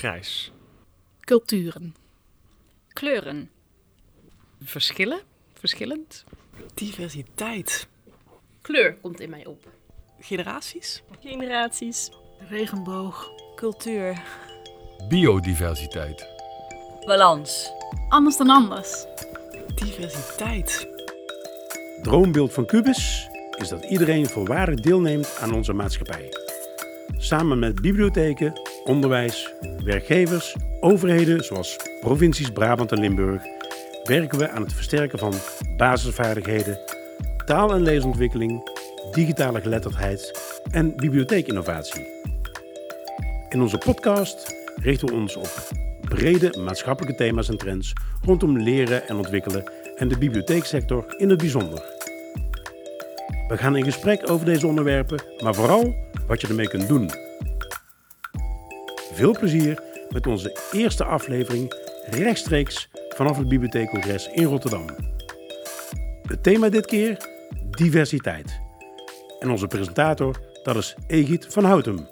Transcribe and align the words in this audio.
Grijs. 0.00 0.52
Culturen. 1.20 1.94
Kleuren. 2.88 3.50
Verschillen. 4.62 5.20
Verschillend. 5.52 6.24
Diversiteit. 6.74 7.88
Kleur 8.62 8.96
komt 9.00 9.20
in 9.20 9.30
mij 9.30 9.46
op. 9.46 9.68
Generaties. 10.20 11.02
Generaties. 11.20 12.10
Regenboog. 12.48 13.30
Cultuur. 13.56 14.22
Biodiversiteit. 15.08 16.26
Balans. 17.04 17.70
Anders 18.08 18.36
dan 18.36 18.50
anders. 18.50 19.04
Diversiteit. 19.74 20.88
Droombeeld 22.02 22.52
van 22.52 22.66
Cubus 22.66 23.28
is 23.56 23.68
dat 23.68 23.84
iedereen 23.84 24.26
volwaardig 24.26 24.80
deelneemt 24.80 25.36
aan 25.40 25.54
onze 25.54 25.72
maatschappij. 25.72 26.28
Samen 27.18 27.58
met 27.58 27.80
bibliotheken, 27.80 28.69
onderwijs, 28.90 29.54
werkgevers, 29.84 30.56
overheden 30.80 31.44
zoals 31.44 31.76
provincies 32.00 32.50
Brabant 32.50 32.92
en 32.92 33.00
Limburg 33.00 33.42
werken 34.04 34.38
we 34.38 34.50
aan 34.50 34.62
het 34.62 34.72
versterken 34.72 35.18
van 35.18 35.34
basisvaardigheden, 35.76 36.78
taal- 37.44 37.72
en 37.72 37.82
leesontwikkeling, 37.82 38.70
digitale 39.12 39.60
geletterdheid 39.60 40.40
en 40.70 40.96
bibliotheekinnovatie. 40.96 42.06
In 43.48 43.60
onze 43.60 43.78
podcast 43.78 44.56
richten 44.82 45.08
we 45.08 45.14
ons 45.14 45.36
op 45.36 45.68
brede 46.00 46.58
maatschappelijke 46.58 47.16
thema's 47.16 47.48
en 47.48 47.58
trends 47.58 47.92
rondom 48.24 48.58
leren 48.58 49.08
en 49.08 49.16
ontwikkelen 49.16 49.72
en 49.96 50.08
de 50.08 50.18
bibliotheeksector 50.18 51.14
in 51.16 51.28
het 51.28 51.38
bijzonder. 51.38 51.82
We 53.48 53.58
gaan 53.58 53.76
in 53.76 53.84
gesprek 53.84 54.30
over 54.30 54.46
deze 54.46 54.66
onderwerpen, 54.66 55.22
maar 55.42 55.54
vooral 55.54 55.94
wat 56.26 56.40
je 56.40 56.48
ermee 56.48 56.68
kunt 56.68 56.88
doen. 56.88 57.29
Veel 59.20 59.38
plezier 59.38 59.82
met 60.10 60.26
onze 60.26 60.56
eerste 60.72 61.04
aflevering 61.04 61.74
rechtstreeks 62.10 62.88
vanaf 63.08 63.36
het 63.36 63.48
Bibliotheekcongres 63.48 64.28
in 64.28 64.44
Rotterdam. 64.44 64.86
Het 66.22 66.42
thema 66.42 66.68
dit 66.68 66.86
keer 66.86 67.28
diversiteit. 67.70 68.60
En 69.38 69.50
onze 69.50 69.66
presentator, 69.66 70.40
dat 70.62 70.76
is 70.76 70.96
Egid 71.06 71.46
van 71.48 71.64
Houtem. 71.64 72.08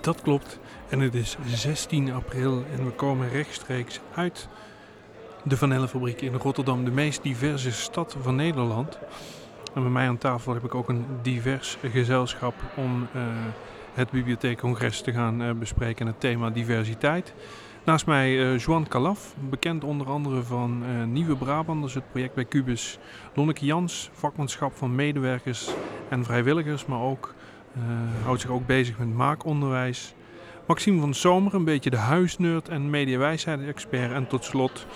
Dat 0.00 0.22
klopt. 0.22 0.58
En 0.88 1.00
het 1.00 1.14
is 1.14 1.36
16 1.46 2.12
april 2.12 2.64
en 2.76 2.84
we 2.84 2.90
komen 2.90 3.28
rechtstreeks 3.28 4.00
uit 4.14 4.48
de 5.44 5.56
Vanellenfabriek 5.56 6.20
in 6.20 6.34
Rotterdam, 6.34 6.84
de 6.84 6.90
meest 6.90 7.22
diverse 7.22 7.72
stad 7.72 8.16
van 8.20 8.34
Nederland. 8.34 8.98
En 9.74 9.82
bij 9.82 9.90
mij 9.90 10.08
aan 10.08 10.18
tafel 10.18 10.54
heb 10.54 10.64
ik 10.64 10.74
ook 10.74 10.88
een 10.88 11.04
divers 11.22 11.78
gezelschap 11.82 12.54
om 12.76 13.02
uh, 13.02 13.22
het 13.94 14.10
bibliotheekcongres 14.10 15.00
te 15.00 15.12
gaan 15.12 15.42
uh, 15.42 15.50
bespreken 15.52 16.06
en 16.06 16.12
het 16.12 16.20
thema 16.20 16.50
diversiteit. 16.50 17.34
Naast 17.84 18.06
mij 18.06 18.32
uh, 18.32 18.58
Joan 18.58 18.88
Calaf, 18.88 19.34
bekend 19.50 19.84
onder 19.84 20.06
andere 20.06 20.42
van 20.42 20.82
Nieuwe 21.12 21.36
Brabanders, 21.36 21.94
het 21.94 22.10
project 22.10 22.34
bij 22.34 22.44
Cubus. 22.44 22.98
Lonneke 23.34 23.64
Jans, 23.64 24.10
vakmanschap 24.12 24.76
van 24.76 24.94
medewerkers 24.94 25.70
en 26.08 26.24
vrijwilligers, 26.24 26.86
maar 26.86 27.00
ook 27.00 27.34
houdt 28.24 28.40
zich 28.40 28.50
ook 28.50 28.66
bezig 28.66 28.98
met 28.98 29.14
maakonderwijs. 29.14 30.14
Maxime 30.66 31.00
van 31.00 31.14
Zomer, 31.14 31.54
een 31.54 31.64
beetje 31.64 31.90
de 31.90 31.96
huisnerd 31.96 32.68
en 32.68 32.90
mediawijsheid-expert. 32.90 34.12
En 34.12 34.26
tot 34.26 34.44
slot 34.44 34.86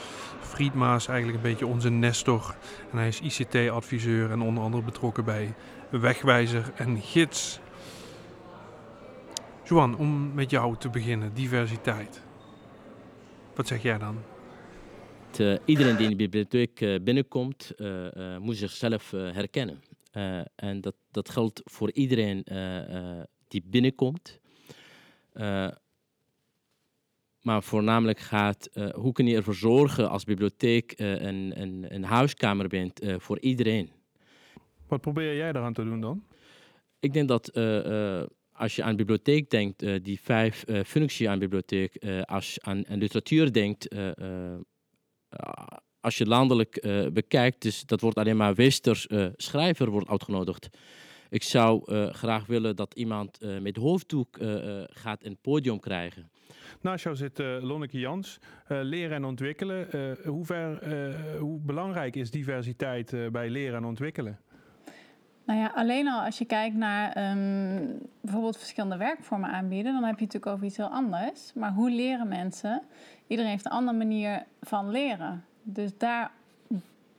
Friedma 0.40 0.94
is 0.94 1.06
eigenlijk 1.06 1.44
een 1.44 1.50
beetje 1.50 1.66
onze 1.66 1.90
nestor. 1.90 2.56
En 2.90 2.98
hij 2.98 3.08
is 3.08 3.20
ICT-adviseur 3.20 4.30
en 4.30 4.40
onder 4.40 4.62
andere 4.62 4.82
betrokken 4.82 5.24
bij 5.24 5.54
Wegwijzer 5.90 6.72
en 6.76 7.00
Gids. 7.00 7.60
Joan, 9.64 9.96
om 9.96 10.34
met 10.34 10.50
jou 10.50 10.76
te 10.76 10.88
beginnen, 10.88 11.34
diversiteit. 11.34 12.22
Wat 13.54 13.66
zeg 13.66 13.82
jij 13.82 13.98
dan? 13.98 14.18
Uh, 15.40 15.56
iedereen 15.64 15.96
die 15.96 16.04
in 16.04 16.10
de 16.10 16.16
bibliotheek 16.16 16.80
uh, 16.80 17.00
binnenkomt, 17.02 17.72
uh, 17.76 18.36
moet 18.38 18.56
zichzelf 18.56 19.10
herkennen. 19.10 19.82
en 20.56 20.80
dat, 20.80 20.94
dat 21.10 21.30
geldt 21.30 21.60
voor 21.64 21.92
iedereen 21.92 22.44
die 23.48 23.62
binnenkomt. 23.66 24.40
Maar 27.46 27.62
voornamelijk 27.62 28.18
gaat 28.18 28.68
uh, 28.74 28.88
hoe 28.88 29.12
kun 29.12 29.26
je 29.26 29.36
ervoor 29.36 29.54
zorgen 29.54 30.10
als 30.10 30.24
bibliotheek 30.24 31.00
uh, 31.00 31.20
een, 31.20 31.60
een, 31.60 31.86
een, 31.88 32.04
huiskamer 32.04 32.68
bent 32.68 33.02
uh, 33.02 33.14
voor 33.18 33.40
iedereen. 33.40 33.90
Wat 34.88 35.00
probeer 35.00 35.36
jij 35.36 35.52
daaraan 35.52 35.72
te 35.72 35.84
doen 35.84 36.00
dan? 36.00 36.24
Ik 37.00 37.12
denk 37.12 37.28
dat 37.28 37.54
als 38.52 38.76
je 38.76 38.82
aan 38.82 38.96
bibliotheek 38.96 39.50
denkt, 39.50 40.04
die 40.04 40.20
vijf 40.20 40.64
functies 40.84 41.26
aan 41.26 41.38
bibliotheek, 41.38 42.04
als 42.24 42.54
je 42.54 42.60
aan, 42.62 42.88
aan 42.88 42.98
literatuur 42.98 43.52
denkt, 43.52 43.88
als 46.00 46.18
je 46.18 46.26
landelijk 46.26 46.86
bekijkt, 47.12 47.62
dus 47.62 47.84
dat 47.84 48.00
wordt 48.00 48.16
alleen 48.16 48.36
maar 48.36 48.54
westers 48.54 49.06
schrijver 49.36 49.90
wordt 49.90 50.08
uitgenodigd. 50.08 50.68
Ik 51.30 51.42
zou 51.42 51.92
graag 52.12 52.46
willen 52.46 52.76
dat 52.76 52.94
iemand 52.94 53.38
met 53.60 53.76
hoofddoek 53.76 54.38
gaat 54.88 55.24
een 55.24 55.38
podium 55.40 55.80
krijgen. 55.80 56.30
Naast 56.80 57.04
jou 57.04 57.16
zit 57.16 57.38
uh, 57.38 57.62
Lonneke 57.62 57.98
Jans, 57.98 58.38
uh, 58.68 58.78
leren 58.82 59.16
en 59.16 59.24
ontwikkelen. 59.24 59.88
Uh, 59.94 60.26
hoe, 60.26 60.44
ver, 60.44 60.78
hoe 61.38 61.60
belangrijk 61.60 62.16
is 62.16 62.30
diversiteit 62.30 63.32
bij 63.32 63.50
leren 63.50 63.76
en 63.76 63.84
ontwikkelen? 63.84 64.38
Nou 65.44 65.60
ja, 65.60 65.72
alleen 65.74 66.08
al 66.08 66.20
als 66.20 66.38
je 66.38 66.44
kijkt 66.44 66.76
naar 66.76 67.30
um, 67.30 67.98
bijvoorbeeld 68.20 68.56
verschillende 68.56 68.96
werkvormen 68.96 69.50
aanbieden, 69.50 69.92
dan 69.92 70.04
heb 70.04 70.18
je 70.18 70.24
natuurlijk 70.24 70.52
over 70.52 70.66
iets 70.66 70.76
heel 70.76 70.88
anders. 70.88 71.52
Maar 71.54 71.72
hoe 71.72 71.90
leren 71.90 72.28
mensen? 72.28 72.82
Iedereen 73.26 73.50
heeft 73.50 73.64
een 73.64 73.72
andere 73.72 73.96
manier 73.96 74.44
van 74.60 74.90
leren. 74.90 75.44
Dus 75.62 75.98
daar, 75.98 76.30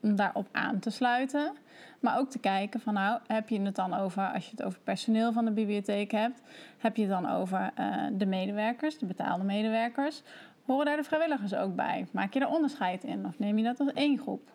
daarop 0.01 0.47
aan 0.51 0.79
te 0.79 0.89
sluiten. 0.89 1.53
Maar 1.99 2.17
ook 2.17 2.29
te 2.29 2.39
kijken 2.39 2.79
van 2.79 2.93
nou, 2.93 3.19
heb 3.27 3.49
je 3.49 3.61
het 3.61 3.75
dan 3.75 3.93
over, 3.93 4.31
als 4.33 4.45
je 4.45 4.51
het 4.51 4.63
over 4.63 4.79
personeel 4.83 5.33
van 5.33 5.45
de 5.45 5.51
bibliotheek 5.51 6.11
hebt, 6.11 6.41
heb 6.77 6.95
je 6.95 7.01
het 7.01 7.11
dan 7.11 7.29
over 7.29 7.71
uh, 7.79 8.05
de 8.11 8.25
medewerkers, 8.25 8.97
de 8.97 9.05
betaalde 9.05 9.43
medewerkers. 9.43 10.23
Horen 10.65 10.85
daar 10.85 10.97
de 10.97 11.03
vrijwilligers 11.03 11.55
ook 11.55 11.75
bij? 11.75 12.07
Maak 12.11 12.33
je 12.33 12.39
er 12.39 12.47
onderscheid 12.47 13.03
in 13.03 13.25
of 13.25 13.39
neem 13.39 13.57
je 13.57 13.63
dat 13.63 13.79
als 13.79 13.93
één 13.93 14.19
groep? 14.19 14.49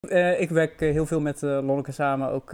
Uh, 0.00 0.40
ik 0.40 0.50
werk 0.50 0.80
uh, 0.80 0.92
heel 0.92 1.06
veel 1.06 1.20
met 1.20 1.42
uh, 1.42 1.50
Lonneke 1.50 1.92
samen, 1.92 2.28
ook 2.28 2.52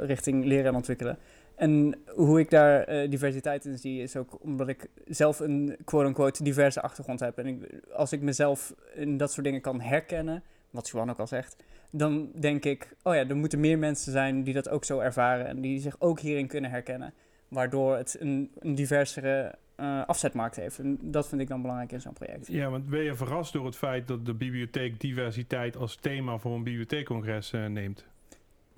richting 0.00 0.44
leren 0.44 0.66
en 0.66 0.74
ontwikkelen. 0.74 1.18
En 1.54 1.94
hoe 2.14 2.40
ik 2.40 2.50
daar 2.50 3.08
diversiteit 3.08 3.64
in 3.64 3.78
zie, 3.78 4.02
is 4.02 4.16
ook 4.16 4.38
omdat 4.42 4.68
ik 4.68 4.88
zelf 5.06 5.40
een 5.40 5.76
quote-unquote 5.84 6.42
diverse 6.42 6.82
achtergrond 6.82 7.20
heb. 7.20 7.38
En 7.38 7.46
ik, 7.46 7.80
als 7.92 8.12
ik 8.12 8.20
mezelf 8.20 8.74
in 8.94 9.16
dat 9.16 9.32
soort 9.32 9.46
dingen 9.46 9.60
kan 9.60 9.80
herkennen, 9.80 10.42
wat 10.70 10.88
Johan 10.88 11.10
ook 11.10 11.18
al 11.18 11.26
zegt, 11.26 11.56
dan 11.90 12.30
denk 12.34 12.64
ik, 12.64 12.96
oh 13.02 13.14
ja, 13.14 13.28
er 13.28 13.36
moeten 13.36 13.60
meer 13.60 13.78
mensen 13.78 14.12
zijn 14.12 14.42
die 14.42 14.54
dat 14.54 14.68
ook 14.68 14.84
zo 14.84 14.98
ervaren 14.98 15.46
en 15.46 15.60
die 15.60 15.80
zich 15.80 15.96
ook 15.98 16.20
hierin 16.20 16.46
kunnen 16.46 16.70
herkennen. 16.70 17.14
Waardoor 17.48 17.96
het 17.96 18.16
een, 18.20 18.50
een 18.58 18.74
diversere 18.74 19.54
uh, 19.76 20.06
afzetmarkt 20.06 20.56
heeft. 20.56 20.78
En 20.78 20.98
dat 21.00 21.28
vind 21.28 21.40
ik 21.40 21.48
dan 21.48 21.60
belangrijk 21.60 21.92
in 21.92 22.00
zo'n 22.00 22.12
project. 22.12 22.46
Ja, 22.46 22.70
want 22.70 22.88
ben 22.88 23.02
je 23.02 23.14
verrast 23.14 23.52
door 23.52 23.64
het 23.64 23.76
feit 23.76 24.08
dat 24.08 24.26
de 24.26 24.34
bibliotheek 24.34 25.00
diversiteit 25.00 25.76
als 25.76 25.96
thema 25.96 26.38
voor 26.38 26.54
een 26.54 26.62
bibliotheekcongres 26.62 27.52
uh, 27.52 27.66
neemt? 27.66 28.04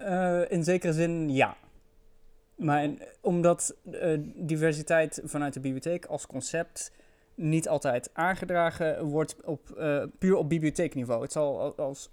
Uh, 0.01 0.41
in 0.49 0.65
zekere 0.65 0.93
zin 0.93 1.31
ja. 1.31 1.57
Maar 2.55 2.83
in, 2.83 3.03
omdat 3.21 3.77
diversiteit 4.35 5.21
vanuit 5.25 5.55
de 5.55 5.61
bibliotheek 5.61 6.05
als 6.05 6.27
concept 6.27 6.93
niet 7.39 7.69
altijd 7.69 8.11
aangedragen 8.13 9.05
wordt 9.05 9.37
op, 9.45 9.67
puur 10.19 10.37
op 10.37 10.49
bibliotheekniveau. 10.49 11.23
Het 11.23 11.33
zal 11.33 11.77
als 11.77 12.09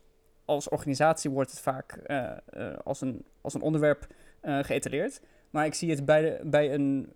als 0.46 0.70
organisatie 0.70 1.30
wordt 1.30 1.52
het 1.52 1.60
vaak 1.60 2.00
uh, 2.08 2.32
uh, 2.58 2.74
als, 2.84 3.02
een, 3.02 3.26
als 3.42 3.54
een 3.54 3.62
onderwerp 3.62 4.08
geëtaleerd. 4.42 5.22
Maar 5.50 5.66
ik 5.66 5.74
zie 5.74 5.90
het 5.90 6.06
bij, 6.06 6.22
de, 6.22 6.40
bij 6.44 6.74
een. 6.74 7.14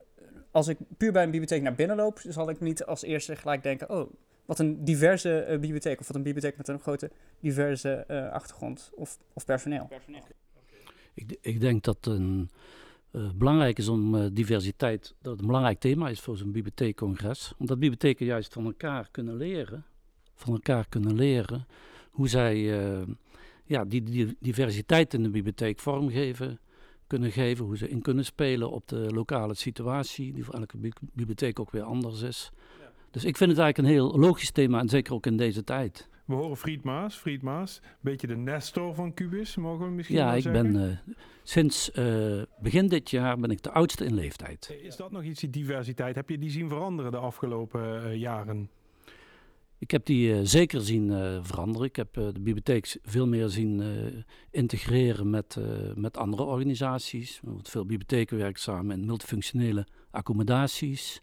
Als 0.52 0.68
ik 0.68 0.78
puur 0.98 1.12
bij 1.12 1.24
een 1.24 1.32
bibliotheek 1.32 1.62
naar 1.62 1.76
binnen 1.76 1.96
loop, 1.96 2.20
zal 2.24 2.50
ik 2.50 2.60
niet 2.60 2.86
als 2.86 3.04
eerste 3.04 3.36
gelijk 3.36 3.64
denken: 3.64 3.90
oh, 3.90 4.14
wat 4.46 4.60
een 4.60 4.84
diverse 4.84 5.58
bibliotheek. 5.62 6.00
Of 6.00 6.08
wat 6.08 6.16
een 6.16 6.24
bibliotheek 6.24 6.58
met 6.58 6.68
een 6.68 6.80
grote 6.80 7.12
diverse 7.40 8.06
achtergrond 8.32 8.92
of, 8.96 9.18
of 9.34 9.46
personeel. 9.46 9.86
personeel. 9.86 10.24
Ik, 11.14 11.38
ik 11.42 11.60
denk 11.60 11.84
dat 11.84 12.06
een. 12.06 12.50
Uh, 13.12 13.30
belangrijk 13.36 13.78
is 13.78 13.88
om 13.88 14.16
uh, 14.16 14.26
diversiteit, 14.32 15.16
dat 15.22 15.32
het 15.32 15.42
een 15.42 15.48
belangrijk 15.48 15.80
thema 15.80 16.10
is 16.10 16.20
voor 16.20 16.38
zo'n 16.38 16.52
bibliotheekcongres. 16.52 17.54
Omdat 17.58 17.80
bibliotheken 17.80 18.26
juist 18.26 18.54
van 18.54 18.66
elkaar 18.66 19.08
kunnen 19.12 19.38
leren, 19.38 19.86
van 20.36 20.54
elkaar 20.54 20.86
kunnen 20.90 21.16
leren 21.16 21.68
hoe 22.12 22.28
zij 22.28 22.58
uh, 22.58 23.08
ja, 23.66 23.86
die, 23.86 24.04
die, 24.04 24.38
diversiteit 24.40 25.14
in 25.14 25.24
de 25.24 25.30
bibliotheek 25.30 25.80
vormgeven 25.80 26.60
kunnen 27.08 27.32
geven, 27.32 27.66
hoe 27.66 27.78
ze 27.78 27.90
in 27.90 28.02
kunnen 28.02 28.26
spelen 28.26 28.72
op 28.72 28.88
de 28.88 29.14
lokale 29.14 29.54
situatie, 29.54 30.34
die 30.34 30.44
voor 30.44 30.54
elke 30.54 30.78
bibliotheek 31.00 31.60
ook 31.60 31.72
weer 31.72 31.84
anders 31.84 32.22
is. 32.22 32.52
Ja. 32.80 32.92
Dus 33.12 33.26
ik 33.26 33.38
vind 33.38 33.50
het 33.50 33.60
eigenlijk 33.60 33.78
een 33.78 33.94
heel 33.94 34.20
logisch 34.20 34.52
thema 34.52 34.80
en 34.80 34.90
zeker 34.90 35.14
ook 35.14 35.26
in 35.26 35.38
deze 35.38 35.64
tijd. 35.64 36.09
We 36.30 36.36
horen 36.36 36.58
Fried 36.58 36.84
Maas, 36.84 37.16
Fried 37.16 37.42
Maas, 37.42 37.80
een 37.84 37.90
beetje 38.02 38.28
de 38.28 38.36
Nestor 38.38 38.96
van 38.96 39.14
Cubis, 39.14 39.56
mogen 39.56 39.86
we 39.86 39.92
misschien 39.92 40.18
Ja, 40.18 40.26
wel 40.26 40.36
ik 40.36 40.42
zeggen. 40.42 40.72
ben 40.72 40.90
eh, 40.90 41.14
sinds 41.44 41.92
eh, 41.92 42.42
begin 42.62 42.88
dit 42.88 43.10
jaar 43.10 43.40
ben 43.40 43.52
ik 43.52 43.64
de 43.64 43.72
oudste 43.72 44.06
in 44.06 44.14
leeftijd. 44.14 44.76
Is 44.82 44.96
dat 44.96 45.12
nog 45.12 45.24
iets, 45.24 45.40
die 45.40 45.50
diversiteit? 45.50 46.16
Heb 46.16 46.30
je 46.30 46.38
die 46.38 46.50
zien 46.50 46.70
veranderen 46.70 47.12
de 47.12 47.18
afgelopen 47.18 48.04
eh, 48.04 48.16
jaren? 48.16 48.70
Ik 49.78 49.92
heb 49.92 50.06
die 50.06 50.46
zeker 50.46 50.82
zien 50.82 51.10
veranderen. 51.44 51.88
Ik 51.88 51.96
heb 51.96 52.14
de 52.14 52.32
bibliotheek 52.34 52.98
veel 53.04 53.28
meer 53.28 53.50
zien 53.50 53.84
integreren 54.52 55.30
met, 55.30 55.58
met 55.96 56.18
andere 56.18 56.44
organisaties. 56.44 57.40
Veel 57.64 57.86
bibliotheken 57.86 58.38
werken 58.38 58.62
samen 58.62 59.00
in 59.00 59.06
multifunctionele 59.06 59.88
accommodaties. 60.12 61.22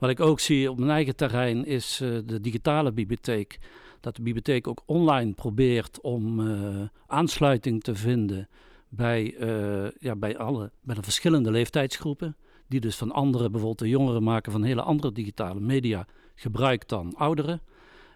Wat 0.00 0.10
ik 0.10 0.20
ook 0.20 0.40
zie 0.40 0.70
op 0.70 0.78
mijn 0.78 0.90
eigen 0.90 1.16
terrein 1.16 1.64
is 1.64 2.00
eh, 2.00 2.08
de 2.24 2.40
digitale 2.40 2.92
bibliotheek. 2.92 3.58
Dat 4.00 4.16
de 4.16 4.22
bibliotheek 4.22 4.66
ook 4.66 4.82
online 4.86 5.32
probeert 5.32 6.00
om 6.00 6.48
eh, 6.48 6.82
aansluiting 7.06 7.82
te 7.82 7.94
vinden 7.94 8.48
bij, 8.88 9.36
eh, 9.36 9.90
ja, 9.98 10.16
bij, 10.16 10.38
alle, 10.38 10.70
bij 10.80 10.94
de 10.94 11.02
verschillende 11.02 11.50
leeftijdsgroepen. 11.50 12.36
Die 12.68 12.80
dus 12.80 12.96
van 12.96 13.12
andere, 13.12 13.50
bijvoorbeeld 13.50 13.78
de 13.78 13.88
jongeren 13.88 14.22
maken 14.22 14.52
van 14.52 14.62
hele 14.62 14.82
andere 14.82 15.12
digitale 15.12 15.60
media 15.60 16.06
gebruik 16.34 16.88
dan 16.88 17.14
ouderen. 17.16 17.60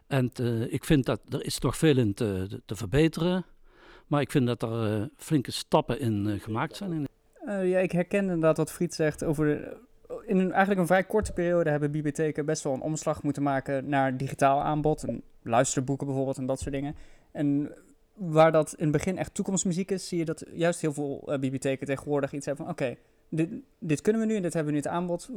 En 0.07 0.31
ik 0.69 0.85
vind 0.85 1.05
dat 1.05 1.21
er 1.29 1.45
is 1.45 1.59
toch 1.59 1.77
veel 1.77 1.97
in 1.97 2.15
te, 2.15 2.61
te 2.67 2.77
verbeteren. 2.77 3.45
Maar 4.07 4.21
ik 4.21 4.31
vind 4.31 4.47
dat 4.47 4.63
er 4.63 5.09
flinke 5.17 5.51
stappen 5.51 6.01
in 6.01 6.41
gemaakt 6.41 6.77
zijn. 6.77 7.07
Ja, 7.47 7.79
ik 7.79 7.93
herken 7.93 8.21
inderdaad 8.21 8.57
wat 8.57 8.73
Friet 8.73 8.95
zegt 8.95 9.25
over... 9.25 9.77
in 10.27 10.39
een, 10.39 10.51
eigenlijk 10.51 10.81
een 10.81 10.87
vrij 10.87 11.05
korte 11.05 11.33
periode 11.33 11.71
hebben 11.71 11.91
bibliotheken 11.91 12.47
best 12.47 12.63
wel 12.63 12.73
een 12.73 12.81
omslag 12.81 13.23
moeten 13.23 13.43
maken 13.43 13.89
naar 13.89 14.17
digitaal 14.17 14.63
aanbod. 14.63 15.05
En 15.05 15.23
luisterboeken 15.43 16.07
bijvoorbeeld 16.07 16.39
en 16.39 16.47
dat 16.47 16.61
soort 16.61 16.75
dingen. 16.75 16.97
En 17.33 17.73
waar 18.15 18.53
dat 18.53 18.75
in 18.75 18.83
het 18.83 18.93
begin 18.93 19.19
echt 19.19 19.35
toekomstmuziek 19.35 19.91
is, 19.91 20.09
zie 20.09 20.19
je 20.19 20.25
dat 20.25 20.45
juist 20.53 20.81
heel 20.81 20.93
veel 20.93 21.23
eh, 21.27 21.39
bibliotheken 21.39 21.87
tegenwoordig 21.87 22.33
iets 22.33 22.47
hebben 22.47 22.65
van... 22.65 22.75
Oké, 22.75 22.97
dit, 23.29 23.49
dit 23.79 24.01
kunnen 24.01 24.21
we 24.21 24.27
nu 24.27 24.37
en 24.37 24.43
dit 24.43 24.55
hebben 24.55 24.73
we 24.73 24.79
nu 24.79 24.85
het 24.85 24.95
aanbod. 24.95 25.31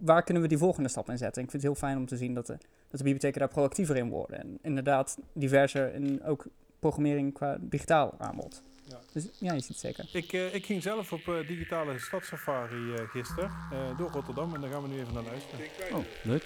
Waar 0.00 0.22
kunnen 0.22 0.42
we 0.42 0.48
die 0.48 0.58
volgende 0.58 0.88
stap 0.88 1.08
in 1.10 1.18
zetten? 1.18 1.36
En 1.36 1.44
ik 1.44 1.50
vind 1.50 1.62
het 1.62 1.72
heel 1.72 1.88
fijn 1.88 1.96
om 1.96 2.06
te 2.06 2.16
zien 2.16 2.34
dat 2.34 2.46
de, 2.46 2.52
dat 2.88 2.98
de 2.98 3.04
bibliotheken 3.04 3.38
daar 3.38 3.48
proactiever 3.48 3.96
in 3.96 4.08
worden. 4.08 4.38
En 4.38 4.58
inderdaad 4.62 5.18
diverser 5.32 5.94
in 5.94 6.22
ook 6.22 6.46
programmering 6.78 7.32
qua 7.32 7.58
digitaal 7.60 8.14
aanbod. 8.18 8.62
Dus 9.12 9.28
ja, 9.38 9.52
je 9.52 9.60
ziet 9.60 9.68
het 9.68 9.78
zeker. 9.78 10.08
Ik, 10.12 10.32
eh, 10.32 10.54
ik 10.54 10.66
ging 10.66 10.82
zelf 10.82 11.12
op 11.12 11.28
eh, 11.28 11.46
digitale 11.46 11.98
stadssafari 11.98 12.94
eh 12.94 13.08
gisteren 13.10 13.50
eh, 13.72 13.98
door 13.98 14.10
Rotterdam 14.10 14.54
en 14.54 14.60
daar 14.60 14.70
gaan 14.70 14.82
we 14.82 14.88
nu 14.88 15.00
even 15.00 15.14
naar 15.14 15.22
luisteren. 15.22 15.66
Oh, 15.92 16.04
leuk. 16.22 16.44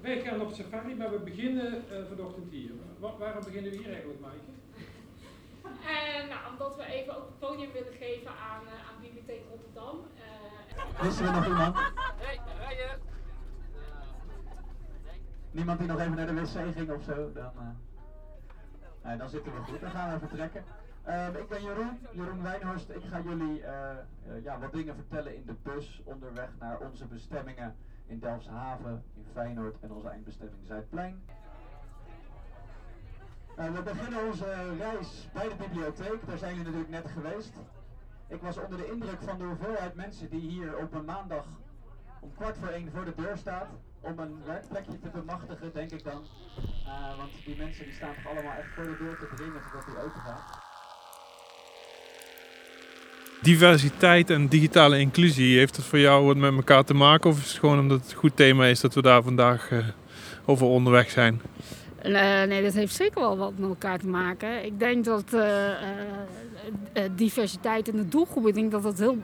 wij 0.00 0.20
gaan 0.20 0.40
op 0.40 0.52
safari, 0.54 0.94
maar 0.94 1.10
we 1.10 1.18
beginnen 1.18 1.84
uh, 1.90 1.98
vanochtend 2.08 2.50
hier. 2.50 2.70
Wa- 2.98 3.16
waarom 3.18 3.44
beginnen 3.44 3.70
we 3.70 3.76
hier 3.76 3.92
eigenlijk, 3.92 4.20
Maaike? 4.20 4.38
En 6.18 6.28
nou, 6.28 6.40
omdat 6.52 6.76
we 6.76 6.84
even 6.84 7.16
ook 7.16 7.26
het 7.26 7.38
podium 7.38 7.72
willen 7.72 7.92
geven 7.98 8.30
aan, 8.30 8.62
uh, 8.64 8.70
aan 8.88 9.00
Bibliotheek 9.00 9.42
Rotterdam. 9.50 9.96
Uh, 10.96 11.02
Missen 11.02 11.24
we 11.24 11.30
nog 11.30 11.46
iemand? 11.46 11.76
Hey, 12.24 12.40
rijden! 12.58 13.00
Niemand 15.50 15.78
die 15.78 15.88
nog 15.88 16.00
even 16.00 16.14
naar 16.14 16.26
de 16.26 16.34
wc 16.34 16.74
ging 16.76 16.90
of 16.90 17.02
zo? 17.04 17.32
Dan, 17.32 17.52
nee, 19.04 19.16
dan 19.16 19.28
zitten 19.28 19.52
we 19.52 19.60
goed. 19.60 19.80
Dan 19.80 19.90
gaan 19.90 20.12
we 20.12 20.26
vertrekken. 20.26 20.64
Uh, 21.08 21.26
ik 21.28 21.48
ben 21.48 21.62
Jeroen, 21.62 21.98
Jeroen 22.12 22.42
Wijnhorst. 22.42 22.90
Ik 22.90 23.02
ga 23.10 23.20
jullie 23.20 23.60
uh, 23.60 24.42
ja, 24.42 24.58
wat 24.58 24.72
dingen 24.72 24.94
vertellen 24.94 25.36
in 25.36 25.44
de 25.46 25.54
bus 25.62 26.02
onderweg 26.04 26.48
naar 26.58 26.78
onze 26.78 27.06
bestemmingen 27.06 27.76
in 28.06 28.18
Delfshaven, 28.18 29.04
in 29.14 29.24
Feyenoord 29.32 29.76
en 29.80 29.92
onze 29.92 30.08
eindbestemming 30.08 30.66
Zuidplein. 30.66 31.22
We 33.56 33.82
beginnen 33.84 34.26
onze 34.26 34.76
reis 34.76 35.28
bij 35.32 35.48
de 35.48 35.54
bibliotheek, 35.54 36.26
daar 36.26 36.38
zijn 36.38 36.54
jullie 36.54 36.72
natuurlijk 36.72 37.04
net 37.04 37.12
geweest. 37.12 37.54
Ik 38.26 38.40
was 38.40 38.58
onder 38.58 38.78
de 38.78 38.90
indruk 38.90 39.22
van 39.22 39.38
de 39.38 39.44
hoeveelheid 39.44 39.94
mensen 39.94 40.30
die 40.30 40.50
hier 40.50 40.76
op 40.76 40.94
een 40.94 41.04
maandag 41.04 41.46
om 42.20 42.34
kwart 42.34 42.58
voor 42.58 42.68
één 42.68 42.90
voor 42.90 43.04
de 43.04 43.14
deur 43.14 43.36
staat. 43.36 43.68
Om 44.04 44.18
een 44.18 44.36
werkplekje 44.46 44.98
te 45.02 45.08
bemachtigen, 45.14 45.70
denk 45.74 45.90
ik 45.90 46.04
dan. 46.04 46.22
Uh, 46.86 47.16
want 47.18 47.30
die 47.44 47.56
mensen 47.56 47.84
die 47.84 47.94
staan 47.94 48.14
toch 48.14 48.32
allemaal 48.32 48.52
echt 48.58 48.68
voor 48.74 48.84
de 48.84 48.96
deur 48.98 49.16
te 49.18 49.26
dringen 49.36 49.60
totdat 49.62 49.86
die 49.86 50.04
open 50.04 50.20
gaat. 50.20 50.62
Diversiteit 53.42 54.30
en 54.30 54.48
digitale 54.48 54.98
inclusie, 54.98 55.58
heeft 55.58 55.76
het 55.76 55.84
voor 55.84 55.98
jou 55.98 56.26
wat 56.26 56.36
met 56.36 56.54
elkaar 56.54 56.84
te 56.84 56.94
maken? 56.94 57.30
Of 57.30 57.38
is 57.38 57.50
het 57.50 57.58
gewoon 57.58 57.78
omdat 57.78 58.00
het 58.00 58.10
een 58.10 58.16
goed 58.16 58.36
thema 58.36 58.66
is 58.66 58.80
dat 58.80 58.94
we 58.94 59.02
daar 59.02 59.22
vandaag 59.22 59.70
uh, 59.70 59.86
over 60.44 60.66
onderweg 60.66 61.10
zijn? 61.10 61.40
Uh, 62.04 62.42
nee, 62.42 62.62
dat 62.62 62.72
heeft 62.72 62.94
zeker 62.94 63.20
wel 63.20 63.36
wat 63.36 63.52
met 63.56 63.68
elkaar 63.68 63.98
te 63.98 64.06
maken. 64.06 64.64
Ik 64.64 64.78
denk 64.78 65.04
dat 65.04 65.24
uh, 65.34 65.42
diversiteit 67.10 67.88
in 67.88 67.96
de 67.96 68.08
doelgroep, 68.08 68.46
ik 68.46 68.54
denk 68.54 68.70
dat 68.70 68.82
dat 68.82 68.98
heel 68.98 69.18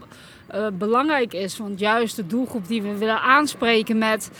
belangrijk 0.73 1.33
is. 1.33 1.59
Want 1.59 1.79
juist 1.79 2.17
de 2.17 2.26
doelgroep 2.26 2.67
die 2.67 2.83
we 2.83 2.99
willen 2.99 3.21
aanspreken 3.21 3.99
met 3.99 4.31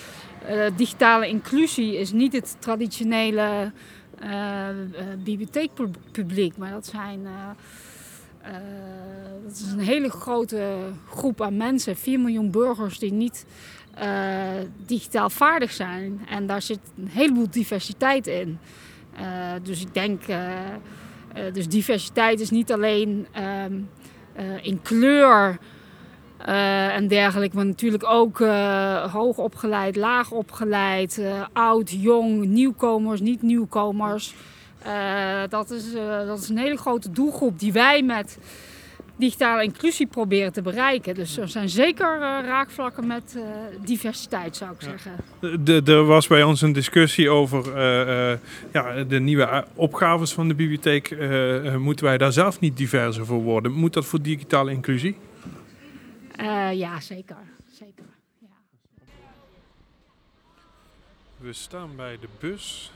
digitale 0.77 1.29
inclusie 1.29 1.99
is 1.99 2.13
niet 2.13 2.33
het 2.33 2.57
traditionele 2.59 3.73
bibliotheekpubliek, 5.25 6.57
maar 6.57 6.71
dat 6.71 6.87
zijn. 6.87 7.27
Dat 9.43 9.53
is 9.53 9.73
een 9.73 9.79
hele 9.79 10.11
grote 10.11 10.79
groep 11.09 11.43
aan 11.43 11.57
mensen, 11.57 11.97
4 11.97 12.21
miljoen 12.21 12.51
burgers 12.51 12.99
die 12.99 13.13
niet 13.13 13.47
digitaal 14.87 15.31
vaardig 15.31 15.73
zijn. 15.73 16.21
En 16.29 16.47
daar 16.47 16.63
zit 16.63 16.81
een 16.97 17.09
heleboel 17.09 17.51
diversiteit 17.51 18.27
in. 18.27 18.59
Dus 19.63 19.81
ik 19.81 19.95
denk, 19.95 20.23
dus 21.53 21.69
diversiteit 21.69 22.41
is 22.41 22.51
niet 22.51 22.73
alleen 22.73 23.27
um, 23.67 23.89
in 24.63 24.83
kleur 24.83 25.59
en 26.45 27.09
dergelijke, 27.09 27.57
maar 27.57 27.67
natuurlijk 27.67 28.05
ook 28.05 28.39
hoog 29.11 29.37
opgeleid, 29.39 29.97
laag 29.97 30.31
opgeleid, 30.31 31.23
oud, 31.53 31.91
jong, 31.91 32.45
nieuwkomers, 32.45 33.21
niet 33.21 33.43
nieuwkomers. 33.43 34.35
Uh, 34.87 35.43
dat, 35.49 35.71
is, 35.71 35.95
uh, 35.95 36.27
dat 36.27 36.39
is 36.39 36.49
een 36.49 36.59
hele 36.59 36.77
grote 36.77 37.11
doelgroep 37.11 37.59
die 37.59 37.73
wij 37.73 38.03
met 38.03 38.39
digitale 39.17 39.63
inclusie 39.63 40.07
proberen 40.07 40.53
te 40.53 40.63
bereiken. 40.63 41.15
Dus 41.15 41.37
er 41.37 41.49
zijn 41.49 41.69
zeker 41.69 42.17
uh, 42.17 42.21
raakvlakken 42.21 43.07
met 43.07 43.39
diversiteit, 43.85 44.57
zou 44.57 44.71
ik 44.73 44.81
zeggen. 44.81 45.13
De, 45.65 45.83
er 45.85 46.05
was 46.05 46.27
bij 46.27 46.43
ons 46.43 46.61
een 46.61 46.73
discussie 46.73 47.31
over 47.31 47.81
ja, 48.73 49.05
de 49.05 49.21
nieuwe 49.21 49.65
opgaves 49.75 50.33
van 50.33 50.49
de 50.49 50.55
bibliotheek. 50.55 51.17
moeten 51.79 52.05
wij 52.05 52.19
daar 52.19 52.33
zelf 52.33 52.61
niet 52.61 52.77
diverser 52.77 53.27
voor 53.27 53.43
worden? 53.43 53.73
Moet 53.73 53.93
dat 53.93 54.05
voor 54.05 54.23
digitale 54.23 54.71
inclusie? 54.71 55.17
Ja, 56.71 57.01
zeker. 57.01 57.37
zeker. 57.73 58.05
Ja. 58.39 58.49
We 61.37 61.53
staan 61.53 61.97
bij 61.97 62.19
de 62.19 62.29
bus 62.39 62.93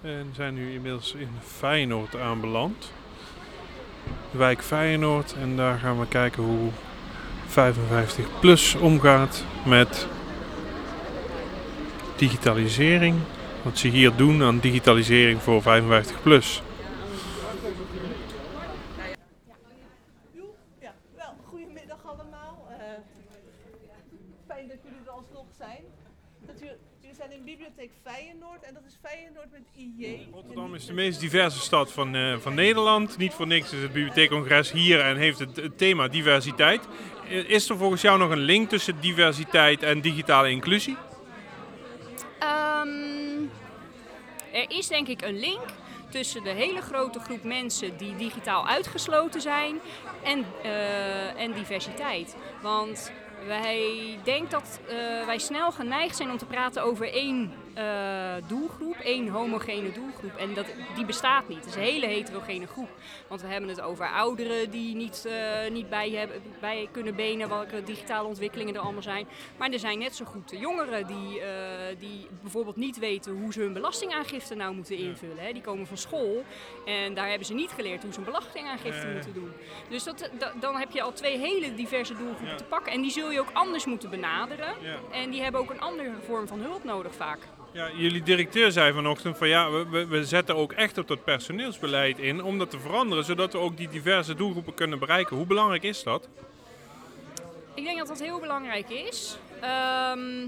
en 0.00 0.30
zijn 0.34 0.54
nu 0.54 0.72
inmiddels 0.72 1.14
in 1.14 1.30
Feyenoord 1.40 2.16
aanbeland. 2.16 2.92
De 4.32 4.38
wijk 4.38 4.62
Feyenoord. 4.62 5.32
En 5.32 5.56
daar 5.56 5.78
gaan 5.78 6.00
we 6.00 6.08
kijken 6.08 6.42
hoe 6.42 6.70
55 7.46 8.40
plus 8.40 8.74
omgaat 8.74 9.44
met 9.66 10.06
digitalisering. 12.16 13.18
Wat 13.62 13.78
ze 13.78 13.88
hier 13.88 14.16
doen 14.16 14.42
aan 14.42 14.58
digitalisering 14.58 15.42
voor 15.42 15.62
55 15.62 16.22
plus. 16.22 16.62
Ja, 20.80 20.94
wel, 21.14 21.34
goedemiddag 21.44 22.06
allemaal. 22.06 22.66
Uh, 22.70 22.76
fijn 24.46 24.68
dat 24.68 24.78
jullie 24.82 25.00
er 25.06 25.10
alsnog 25.10 25.46
zijn. 25.56 25.84
Dat 26.46 26.58
jullie, 26.58 26.76
jullie 27.00 27.16
zijn 27.16 27.32
in 27.32 27.44
Bibliotheek 27.44 27.90
Feyenoord 29.04 29.50
met 29.52 29.62
IJ. 29.76 30.28
Rotterdam 30.32 30.74
is 30.74 30.86
de 30.86 30.92
meest 30.92 31.20
diverse 31.20 31.60
stad 31.60 31.92
van, 31.92 32.14
uh, 32.14 32.38
van 32.38 32.54
Nederland. 32.54 33.16
Niet 33.18 33.32
voor 33.32 33.46
niks 33.46 33.72
is 33.72 33.82
het 33.82 33.92
bibliotheekcongres 33.92 34.72
hier 34.72 35.00
en 35.00 35.16
heeft 35.16 35.38
het, 35.38 35.56
het, 35.56 35.78
thema 35.78 36.08
diversiteit. 36.08 36.82
Is 37.28 37.68
er 37.68 37.76
volgens 37.76 38.02
jou 38.02 38.18
nog 38.18 38.30
een 38.30 38.38
link 38.38 38.68
tussen 38.68 39.00
diversiteit 39.00 39.82
en 39.82 40.00
digitale 40.00 40.50
inclusie? 40.50 40.96
Um, 42.42 43.50
er 44.52 44.64
is 44.68 44.88
denk 44.88 45.08
ik 45.08 45.22
een 45.22 45.38
link 45.38 45.64
tussen 46.10 46.42
de 46.42 46.50
hele 46.50 46.80
grote 46.80 47.18
groep 47.18 47.42
mensen 47.42 47.96
die 47.96 48.16
digitaal 48.16 48.68
uitgesloten 48.68 49.40
zijn 49.40 49.80
en, 50.22 50.44
uh, 50.64 51.40
en 51.40 51.52
diversiteit. 51.52 52.36
Want 52.62 53.12
wij 53.46 54.18
denken 54.22 54.50
dat 54.50 54.80
eh, 54.88 55.26
wij 55.26 55.38
snel 55.38 55.72
geneigd 55.72 56.16
zijn 56.16 56.30
om 56.30 56.38
te 56.38 56.46
praten 56.46 56.82
over 56.82 57.12
één 57.12 57.52
eh, 57.74 58.48
doelgroep, 58.48 58.96
één 58.96 59.28
homogene 59.28 59.92
doelgroep. 59.92 60.36
En 60.36 60.54
dat, 60.54 60.66
die 60.94 61.04
bestaat 61.04 61.48
niet. 61.48 61.58
Het 61.58 61.66
is 61.66 61.74
een 61.74 61.80
hele 61.80 62.06
heterogene 62.06 62.66
groep. 62.66 62.88
Want 63.28 63.40
we 63.40 63.46
hebben 63.46 63.68
het 63.68 63.80
over 63.80 64.06
ouderen 64.06 64.70
die 64.70 64.94
niet, 64.94 65.24
eh, 65.26 65.70
niet 65.70 65.88
bij, 65.88 66.10
hebben, 66.10 66.42
bij 66.60 66.88
kunnen 66.92 67.14
benen 67.14 67.48
welke 67.48 67.82
digitale 67.82 68.28
ontwikkelingen 68.28 68.74
er 68.74 68.80
allemaal 68.80 69.02
zijn. 69.02 69.26
Maar 69.56 69.70
er 69.70 69.78
zijn 69.78 69.98
net 69.98 70.16
zo 70.16 70.24
goed 70.24 70.48
de 70.48 70.58
jongeren 70.58 71.06
die, 71.06 71.40
eh, 71.40 71.48
die 71.98 72.28
bijvoorbeeld 72.42 72.76
niet 72.76 72.98
weten 72.98 73.32
hoe 73.32 73.52
ze 73.52 73.60
hun 73.60 73.72
belastingaangifte 73.72 74.54
nou 74.54 74.74
moeten 74.74 74.96
invullen. 74.96 75.38
Hè. 75.38 75.52
Die 75.52 75.62
komen 75.62 75.86
van 75.86 75.96
school 75.96 76.44
en 76.86 77.14
daar 77.14 77.28
hebben 77.28 77.46
ze 77.46 77.54
niet 77.54 77.70
geleerd 77.70 78.02
hoe 78.02 78.12
ze 78.12 78.18
een 78.18 78.24
belastingaangifte 78.24 79.06
moeten 79.12 79.32
doen. 79.32 79.52
Dus 79.88 80.04
dat, 80.04 80.30
da- 80.38 80.52
dan 80.60 80.76
heb 80.76 80.90
je 80.90 81.02
al 81.02 81.12
twee 81.12 81.38
hele 81.38 81.74
diverse 81.74 82.16
doelgroepen 82.16 82.56
te 82.56 82.64
pakken. 82.64 82.92
En 82.92 83.00
die 83.02 83.10
zul 83.10 83.30
je 83.30 83.40
ook 83.40 83.50
anders 83.52 83.84
moeten 83.86 84.10
benaderen. 84.10 84.74
Ja. 84.80 84.96
En 85.12 85.30
die 85.30 85.42
hebben 85.42 85.60
ook 85.60 85.70
een 85.70 85.80
andere 85.80 86.12
vorm 86.26 86.46
van 86.48 86.60
hulp 86.60 86.84
nodig 86.84 87.14
vaak. 87.14 87.38
Ja, 87.74 87.90
jullie 87.94 88.22
directeur 88.22 88.72
zei 88.72 88.92
vanochtend 88.92 89.38
van 89.38 89.48
ja, 89.48 89.70
we, 89.70 90.06
we, 90.06 90.24
zetten 90.24 90.56
ook 90.56 90.72
echt 90.72 90.98
op 90.98 91.08
dat 91.08 91.24
personeelsbeleid 91.24 92.18
in 92.18 92.42
om 92.42 92.58
dat 92.58 92.70
te 92.70 92.78
veranderen, 92.78 93.24
zodat 93.24 93.52
we 93.52 93.58
ook 93.58 93.76
die 93.76 93.88
diverse 93.88 94.34
doelgroepen 94.34 94.74
kunnen 94.74 94.98
bereiken. 94.98 95.36
Hoe 95.36 95.46
belangrijk 95.46 95.82
is 95.82 96.02
dat? 96.02 96.28
Ik 97.74 97.84
denk 97.84 97.98
dat 97.98 98.08
dat 98.08 98.20
heel 98.20 98.40
belangrijk 98.40 98.90
is. 98.90 99.38
Ehm, 99.60 100.40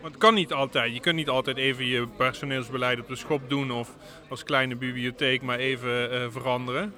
Want 0.00 0.12
het 0.12 0.16
kan 0.16 0.34
niet 0.34 0.52
altijd. 0.52 0.94
Je 0.94 1.00
kunt 1.00 1.16
niet 1.16 1.28
altijd 1.28 1.56
even 1.56 1.84
je 1.86 2.06
personeelsbeleid 2.06 3.00
op 3.00 3.08
de 3.08 3.16
schop 3.16 3.48
doen 3.48 3.70
of 3.70 3.90
als 4.28 4.44
kleine 4.44 4.76
bibliotheek 4.76 5.42
maar 5.42 5.58
even 5.58 6.10
eh, 6.10 6.26
veranderen. 6.30 6.94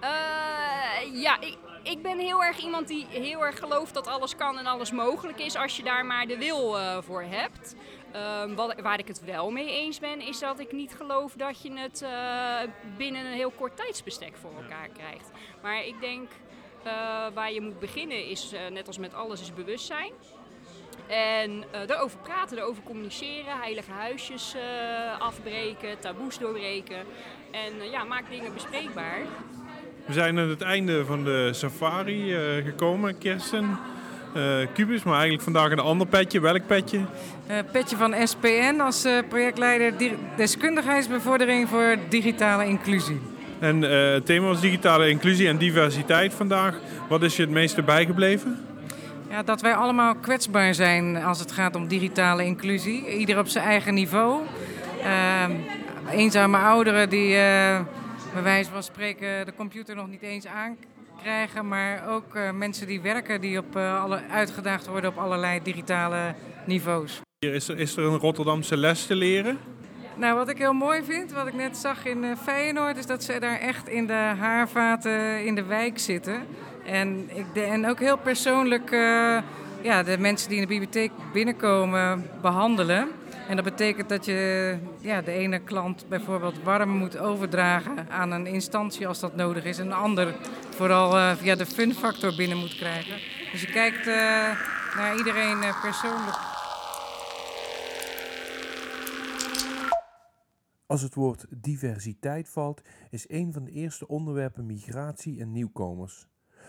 Eh, 0.00 1.22
ja, 1.22 1.40
ik, 1.40 1.56
ik 1.82 2.02
ben 2.02 2.18
heel 2.18 2.44
erg 2.44 2.58
iemand 2.58 2.88
die 2.88 3.06
heel 3.10 3.44
erg 3.44 3.58
gelooft 3.58 3.94
dat 3.94 4.06
alles 4.06 4.36
kan 4.36 4.58
en 4.58 4.66
alles 4.66 4.92
mogelijk 4.92 5.38
is 5.38 5.56
als 5.56 5.76
je 5.76 5.82
daar 5.82 6.06
maar 6.06 6.26
de 6.26 6.38
wil 6.38 6.78
eh, 6.78 6.98
voor 7.00 7.22
hebt. 7.22 7.74
Ehm, 8.12 8.54
wat, 8.54 8.80
waar 8.80 8.98
ik 8.98 9.08
het 9.08 9.24
wel 9.24 9.50
mee 9.50 9.70
eens 9.70 9.98
ben, 9.98 10.20
is 10.20 10.38
dat 10.38 10.58
ik 10.58 10.72
niet 10.72 10.94
geloof 10.94 11.32
dat 11.32 11.62
je 11.62 11.72
het 11.78 12.02
eh, 12.02 12.58
binnen 12.96 13.26
een 13.26 13.32
heel 13.32 13.50
kort 13.50 13.76
tijdsbestek 13.76 14.36
voor 14.36 14.52
elkaar 14.62 14.88
krijgt. 14.88 15.30
Maar 15.62 15.84
ik 15.84 16.00
denk 16.00 16.30
eh, 16.82 16.92
waar 17.34 17.52
je 17.52 17.60
moet 17.60 17.78
beginnen 17.78 18.26
is, 18.26 18.52
net 18.70 18.86
als 18.86 18.98
met 18.98 19.14
alles, 19.14 19.40
is 19.40 19.54
bewustzijn. 19.54 20.12
En 21.06 21.64
erover 21.88 22.18
praten, 22.18 22.58
erover 22.58 22.82
communiceren, 22.82 23.58
heilige 23.58 23.90
huisjes 23.90 24.54
afbreken, 25.18 25.98
taboes 25.98 26.38
doorbreken. 26.38 27.06
En 27.50 27.90
ja, 27.90 28.04
maak 28.04 28.30
dingen 28.30 28.54
bespreekbaar. 28.54 29.20
We 30.08 30.14
zijn 30.14 30.38
aan 30.38 30.48
het 30.48 30.62
einde 30.62 31.04
van 31.04 31.24
de 31.24 31.48
safari 31.52 32.34
eh, 32.34 32.40
gekomen, 32.64 33.18
Kirsten. 33.18 33.78
eh 34.34 34.42
Cubus, 34.74 35.02
maar 35.02 35.12
eigenlijk 35.14 35.42
vandaag 35.42 35.70
een 35.70 35.78
ander 35.78 36.06
petje. 36.06 36.40
Welk 36.40 36.66
petje? 36.66 36.98
Eh, 37.46 37.56
petje 37.72 37.96
van 37.96 38.14
SPN 38.24 38.80
als 38.80 39.06
projectleider 39.28 39.96
di- 39.98 40.16
deskundigheidsbevordering 40.36 41.68
voor 41.68 41.96
digitale 42.08 42.64
inclusie. 42.66 43.20
En 43.58 43.80
het 43.82 44.26
thema 44.26 44.46
was 44.46 44.60
digitale 44.60 45.08
inclusie 45.08 45.48
en 45.48 45.56
diversiteit 45.58 46.34
vandaag. 46.34 46.78
Wat 47.08 47.22
is 47.22 47.36
je 47.36 47.42
het 47.42 47.50
meeste 47.50 47.82
bijgebleven? 47.82 48.64
Ja, 49.30 49.42
dat 49.42 49.60
wij 49.60 49.74
allemaal 49.74 50.14
kwetsbaar 50.14 50.74
zijn 50.74 51.16
als 51.22 51.38
het 51.40 51.52
gaat 51.52 51.74
om 51.76 51.88
digitale 51.88 52.44
inclusie. 52.44 53.06
Ieder 53.18 53.38
op 53.38 53.48
zijn 53.48 53.64
eigen 53.64 53.94
niveau. 53.94 54.40
Ehm, 55.02 55.52
eenzame 56.10 56.56
ouderen 56.58 57.08
die 57.08 57.36
bij 58.42 58.52
wijze 58.52 58.70
van 58.70 58.82
spreken 58.82 59.46
de 59.46 59.54
computer 59.54 59.96
nog 59.96 60.08
niet 60.08 60.22
eens 60.22 60.46
aankrijgen. 60.46 61.68
Maar 61.68 62.08
ook 62.08 62.34
eh, 62.34 62.50
mensen 62.50 62.86
die 62.86 63.00
werken 63.00 63.40
die 63.40 63.58
op, 63.58 63.76
eh, 63.76 64.02
alle, 64.02 64.20
uitgedaagd 64.30 64.86
worden 64.86 65.10
op 65.10 65.18
allerlei 65.18 65.60
digitale 65.62 66.34
niveaus. 66.66 67.20
Hier 67.38 67.54
is, 67.54 67.68
er, 67.68 67.78
is 67.78 67.96
er 67.96 68.04
een 68.04 68.18
Rotterdamse 68.18 68.76
les 68.76 69.06
te 69.06 69.14
leren. 69.14 69.58
Nou, 70.16 70.36
wat 70.36 70.48
ik 70.48 70.58
heel 70.58 70.72
mooi 70.72 71.02
vind, 71.04 71.32
wat 71.32 71.46
ik 71.46 71.54
net 71.54 71.76
zag 71.76 72.04
in 72.04 72.24
eh, 72.24 72.36
Feyenoord, 72.42 72.96
is 72.96 73.06
dat 73.06 73.24
ze 73.24 73.38
daar 73.38 73.58
echt 73.58 73.88
in 73.88 74.06
de 74.06 74.32
haarvaten 74.38 75.44
in 75.44 75.54
de 75.54 75.64
wijk 75.64 75.98
zitten. 75.98 76.46
En, 76.84 77.30
ik 77.34 77.44
de, 77.54 77.62
en 77.62 77.86
ook 77.86 77.98
heel 77.98 78.18
persoonlijk 78.18 78.90
ja, 79.82 80.02
de 80.02 80.18
mensen 80.18 80.48
die 80.48 80.56
in 80.56 80.62
de 80.62 80.68
bibliotheek 80.68 81.10
binnenkomen 81.32 82.30
behandelen. 82.40 83.08
En 83.48 83.56
dat 83.56 83.64
betekent 83.64 84.08
dat 84.08 84.24
je 84.24 84.78
ja, 85.00 85.22
de 85.22 85.32
ene 85.32 85.58
klant 85.58 86.08
bijvoorbeeld 86.08 86.62
warm 86.62 86.90
moet 86.90 87.18
overdragen 87.18 88.10
aan 88.10 88.30
een 88.30 88.46
instantie 88.46 89.08
als 89.08 89.20
dat 89.20 89.36
nodig 89.36 89.64
is. 89.64 89.78
En 89.78 89.86
een 89.86 89.92
ander 89.92 90.34
vooral 90.70 91.16
eh, 91.16 91.36
via 91.36 91.54
de 91.54 91.66
fun 91.66 91.94
factor 91.94 92.36
binnen 92.36 92.58
moet 92.58 92.76
krijgen. 92.76 93.16
Dus 93.52 93.60
je 93.60 93.66
kijkt 93.66 94.06
eh, 94.06 94.14
naar 94.96 95.16
iedereen 95.16 95.62
eh, 95.62 95.80
persoonlijk. 95.82 96.36
Als 100.86 101.02
het 101.02 101.14
woord 101.14 101.46
diversiteit 101.50 102.48
valt, 102.48 102.82
is 103.10 103.24
een 103.28 103.52
van 103.52 103.64
de 103.64 103.70
eerste 103.70 104.08
onderwerpen 104.08 104.66
migratie 104.66 105.40
en 105.40 105.52
nieuwkomers. 105.52 106.26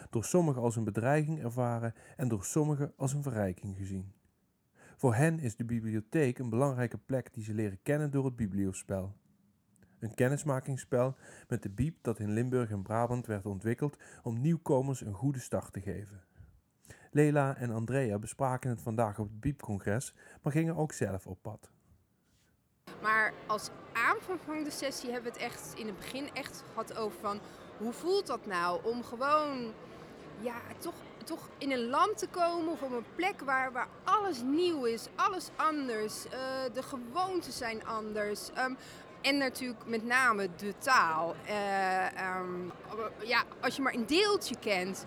Door 0.09 0.23
sommigen 0.23 0.61
als 0.61 0.75
een 0.75 0.83
bedreiging 0.83 1.43
ervaren 1.43 1.93
en 2.17 2.27
door 2.27 2.45
sommigen 2.45 2.93
als 2.97 3.13
een 3.13 3.23
verrijking 3.23 3.77
gezien. 3.77 4.18
Voor 4.99 5.15
hen 5.15 5.39
is 5.39 5.55
de 5.55 5.65
bibliotheek 5.65 6.39
een 6.39 6.49
belangrijke 6.49 6.97
plek 6.97 7.33
die 7.33 7.43
ze 7.43 7.53
leren 7.53 7.79
kennen 7.83 8.11
door 8.11 8.25
het 8.25 8.35
bibliospel. 8.35 9.15
Een 9.99 10.13
kennismakingsspel 10.13 11.15
met 11.47 11.63
de 11.63 11.69
bieb 11.69 11.97
dat 12.01 12.19
in 12.19 12.33
Limburg 12.33 12.69
en 12.69 12.81
Brabant 12.81 13.25
werd 13.25 13.45
ontwikkeld 13.45 13.97
om 14.23 14.41
nieuwkomers 14.41 15.01
een 15.01 15.13
goede 15.13 15.39
start 15.39 15.73
te 15.73 15.81
geven. 15.81 16.23
Lela 17.11 17.55
en 17.55 17.71
Andrea 17.71 18.19
bespraken 18.19 18.69
het 18.69 18.81
vandaag 18.81 19.19
op 19.19 19.27
het 19.27 19.39
biebcongres, 19.39 20.13
maar 20.41 20.51
gingen 20.51 20.75
ook 20.75 20.91
zelf 20.91 21.27
op 21.27 21.41
pad. 21.41 21.69
Maar 23.01 23.33
als 23.47 23.69
aanvang 23.93 24.39
van 24.45 24.63
de 24.63 24.71
sessie 24.71 25.11
hebben 25.11 25.33
we 25.33 25.39
het 25.39 25.47
echt 25.51 25.73
in 25.77 25.85
het 25.85 25.95
begin 25.95 26.33
echt 26.33 26.63
gehad 26.67 26.97
over 26.97 27.19
van 27.19 27.39
hoe 27.77 27.93
voelt 27.93 28.27
dat 28.27 28.45
nou 28.45 28.85
om 28.85 29.03
gewoon 29.03 29.73
ja, 30.41 30.61
toch, 30.77 30.95
toch 31.23 31.49
in 31.57 31.71
een 31.71 31.89
land 31.89 32.17
te 32.17 32.27
komen 32.27 32.71
of 32.71 32.81
op 32.81 32.91
een 32.91 33.05
plek 33.15 33.41
waar, 33.41 33.71
waar 33.71 33.87
alles 34.03 34.41
nieuw 34.41 34.85
is, 34.85 35.07
alles 35.15 35.49
anders, 35.55 36.25
eh, 36.25 36.39
de 36.73 36.83
gewoonten 36.83 37.51
zijn 37.51 37.85
anders. 37.85 38.49
ehm, 38.53 38.73
en 39.21 39.37
natuurlijk 39.37 39.85
met 39.85 40.05
name 40.05 40.49
de 40.57 40.73
taal. 40.77 41.35
Eh, 41.45 42.05
ehm, 42.05 42.69
ja, 43.23 43.43
als 43.61 43.75
je 43.75 43.81
maar 43.81 43.93
een 43.93 44.05
deeltje 44.05 44.55
kent. 44.59 45.05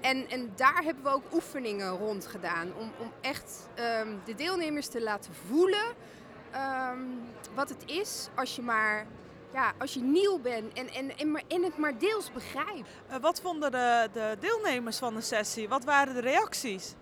En, 0.00 0.28
en 0.28 0.52
daar 0.56 0.82
hebben 0.82 1.04
we 1.04 1.10
ook 1.10 1.34
oefeningen 1.34 1.88
rond 1.88 2.26
gedaan. 2.26 2.72
Om, 2.78 2.92
om 2.98 3.12
echt 3.20 3.68
ehm, 3.74 4.08
de 4.24 4.34
deelnemers 4.34 4.86
te 4.86 5.02
laten 5.02 5.34
voelen 5.46 5.94
wat 7.54 7.68
het 7.68 7.82
is 7.86 8.28
als 8.34 8.56
je 8.56 8.62
maar 8.62 9.06
ja, 9.52 9.72
als 9.78 9.94
je 9.94 10.00
nieuw 10.00 10.38
bent 10.38 10.72
en, 10.72 10.88
en, 10.88 11.42
en, 11.48 11.62
het 11.62 11.78
maar 11.78 11.98
deels 11.98 12.32
begrijpt. 12.32 12.88
Eh, 13.08 13.16
wat 13.20 13.40
vonden 13.40 13.70
de, 13.70 14.08
de 14.12 14.36
deelnemers 14.40 14.98
van 14.98 15.14
de 15.14 15.20
sessie? 15.20 15.68
Wat 15.68 15.84
waren 15.84 16.14
de 16.14 16.20
reacties? 16.20 16.94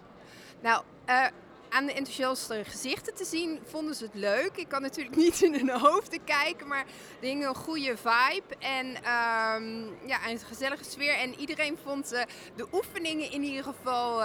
Nou, 0.60 0.82
eh, 1.04 1.26
aan 1.68 1.86
de 1.86 1.92
enthousiaste 1.92 2.64
gezichten 2.64 3.14
te 3.14 3.24
zien 3.24 3.60
vonden 3.64 3.94
ze 3.94 4.04
het 4.04 4.14
leuk. 4.14 4.50
Ik 4.56 4.68
kan 4.68 4.82
natuurlijk 4.82 5.16
niet 5.24 5.42
in 5.42 5.54
hun 5.54 5.70
hoofden 5.70 6.24
kijken, 6.24 6.68
maar 6.68 6.84
hing 7.20 7.46
een 7.46 7.54
goede 7.54 7.96
vibe 7.96 8.56
en 8.58 8.86
um, 8.86 9.96
ja, 10.06 10.28
een 10.28 10.38
gezellige 10.38 10.84
sfeer. 10.84 11.14
En 11.14 11.40
iedereen 11.40 11.78
vond 11.84 12.12
uh, 12.12 12.22
de 12.56 12.66
oefeningen 12.72 13.30
in 13.30 13.42
ieder 13.42 13.64
geval 13.64 14.24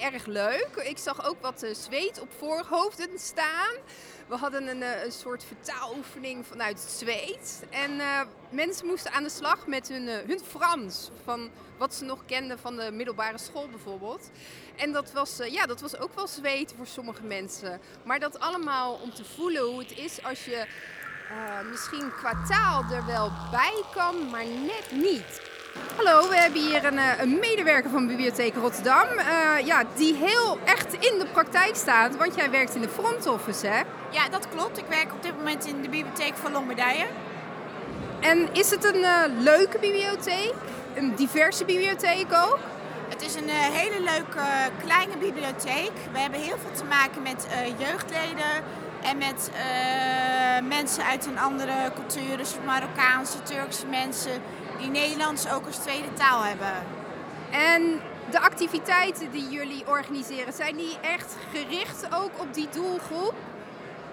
erg 0.00 0.26
leuk. 0.26 0.68
Ik 0.84 0.98
zag 0.98 1.26
ook 1.26 1.40
wat 1.40 1.66
zweet 1.72 2.20
op 2.20 2.28
voorhoofden 2.38 3.18
staan. 3.18 3.74
We 4.26 4.36
hadden 4.36 4.68
een, 4.68 4.82
een 5.04 5.12
soort 5.12 5.44
vertaaloefening 5.44 6.46
vanuit 6.46 6.80
het 6.80 6.90
zweet. 6.90 7.64
En 7.70 7.90
uh, 7.90 8.20
mensen 8.50 8.86
moesten 8.86 9.12
aan 9.12 9.22
de 9.22 9.30
slag 9.30 9.66
met 9.66 9.88
hun, 9.88 10.02
uh, 10.02 10.14
hun 10.26 10.40
Frans. 10.40 11.10
Van 11.24 11.50
wat 11.78 11.94
ze 11.94 12.04
nog 12.04 12.24
kenden 12.26 12.58
van 12.58 12.76
de 12.76 12.90
middelbare 12.92 13.38
school 13.38 13.68
bijvoorbeeld. 13.68 14.30
En 14.76 14.92
dat 14.92 15.12
was, 15.12 15.40
ja, 15.50 15.66
dat 15.66 15.80
was 15.80 15.96
ook 15.98 16.14
wel 16.14 16.26
zweten 16.26 16.76
voor 16.76 16.86
sommige 16.86 17.22
mensen. 17.22 17.80
Maar 18.04 18.20
dat 18.20 18.38
allemaal 18.38 18.94
om 18.94 19.14
te 19.14 19.24
voelen 19.24 19.62
hoe 19.62 19.78
het 19.78 19.98
is 19.98 20.24
als 20.24 20.44
je 20.44 20.66
misschien 21.70 22.12
qua 22.16 22.44
taal 22.48 22.84
er 22.92 23.06
wel 23.06 23.32
bij 23.50 23.82
kan, 23.94 24.30
maar 24.30 24.46
net 24.46 24.88
niet. 24.90 25.53
Hallo, 25.74 26.28
we 26.28 26.36
hebben 26.36 26.60
hier 26.60 26.84
een, 26.84 26.98
een, 27.20 27.38
medewerker 27.38 27.90
van 27.90 28.06
Bibliotheek 28.06 28.54
Rotterdam. 28.54 29.06
Uh, 29.18 29.66
ja, 29.66 29.82
die 29.94 30.14
heel 30.14 30.58
echt 30.64 30.92
in 30.92 31.18
de 31.18 31.26
praktijk 31.32 31.76
staat, 31.76 32.16
want 32.16 32.34
jij 32.34 32.50
werkt 32.50 32.74
in 32.74 32.80
de 32.80 32.88
front 32.88 33.26
office, 33.26 33.66
hè? 33.66 33.82
Ja, 34.10 34.28
dat 34.30 34.48
klopt. 34.48 34.78
Ik 34.78 34.84
werk 34.88 35.12
op 35.12 35.22
dit 35.22 35.36
moment 35.36 35.66
in 35.66 35.82
de 35.82 35.88
bibliotheek 35.88 36.34
van 36.36 36.52
Lombardije. 36.52 37.06
En 38.20 38.48
is 38.52 38.70
het 38.70 38.84
een 38.84 39.00
uh, 39.00 39.22
leuke 39.38 39.78
bibliotheek? 39.78 40.54
Een 40.94 41.14
diverse 41.14 41.64
bibliotheek 41.64 42.26
ook? 42.32 42.58
Het 43.08 43.22
is 43.22 43.34
een 43.34 43.48
uh, 43.48 43.54
hele 43.54 44.00
leuke 44.00 44.42
kleine 44.84 45.16
bibliotheek. 45.16 45.92
We 46.12 46.18
hebben 46.18 46.40
heel 46.40 46.58
veel 46.58 46.76
te 46.76 46.84
maken 46.84 47.22
met 47.22 47.46
jeugdleden 47.78 48.52
en 49.02 49.18
met 49.18 49.50
mensen 50.68 51.04
uit 51.04 51.26
een 51.26 51.38
andere 51.38 51.72
cultuur, 51.94 52.36
dus 52.36 52.54
Marokkaanse, 52.64 53.42
Turkse 53.42 53.86
mensen 53.86 54.42
die 54.84 54.92
Nederlands 54.92 55.50
ook 55.50 55.66
als 55.66 55.76
tweede 55.76 56.12
taal 56.12 56.42
hebben. 56.42 56.72
En 57.50 58.00
activiteiten 58.32 59.30
die 59.30 59.48
jullie 59.48 59.88
organiseren, 59.88 60.52
zijn 60.52 60.76
die 60.76 60.96
echt 61.00 61.36
gericht 61.52 62.06
ook 62.14 62.40
op 62.40 62.54
die 62.54 62.68
doelgroep? 62.72 63.34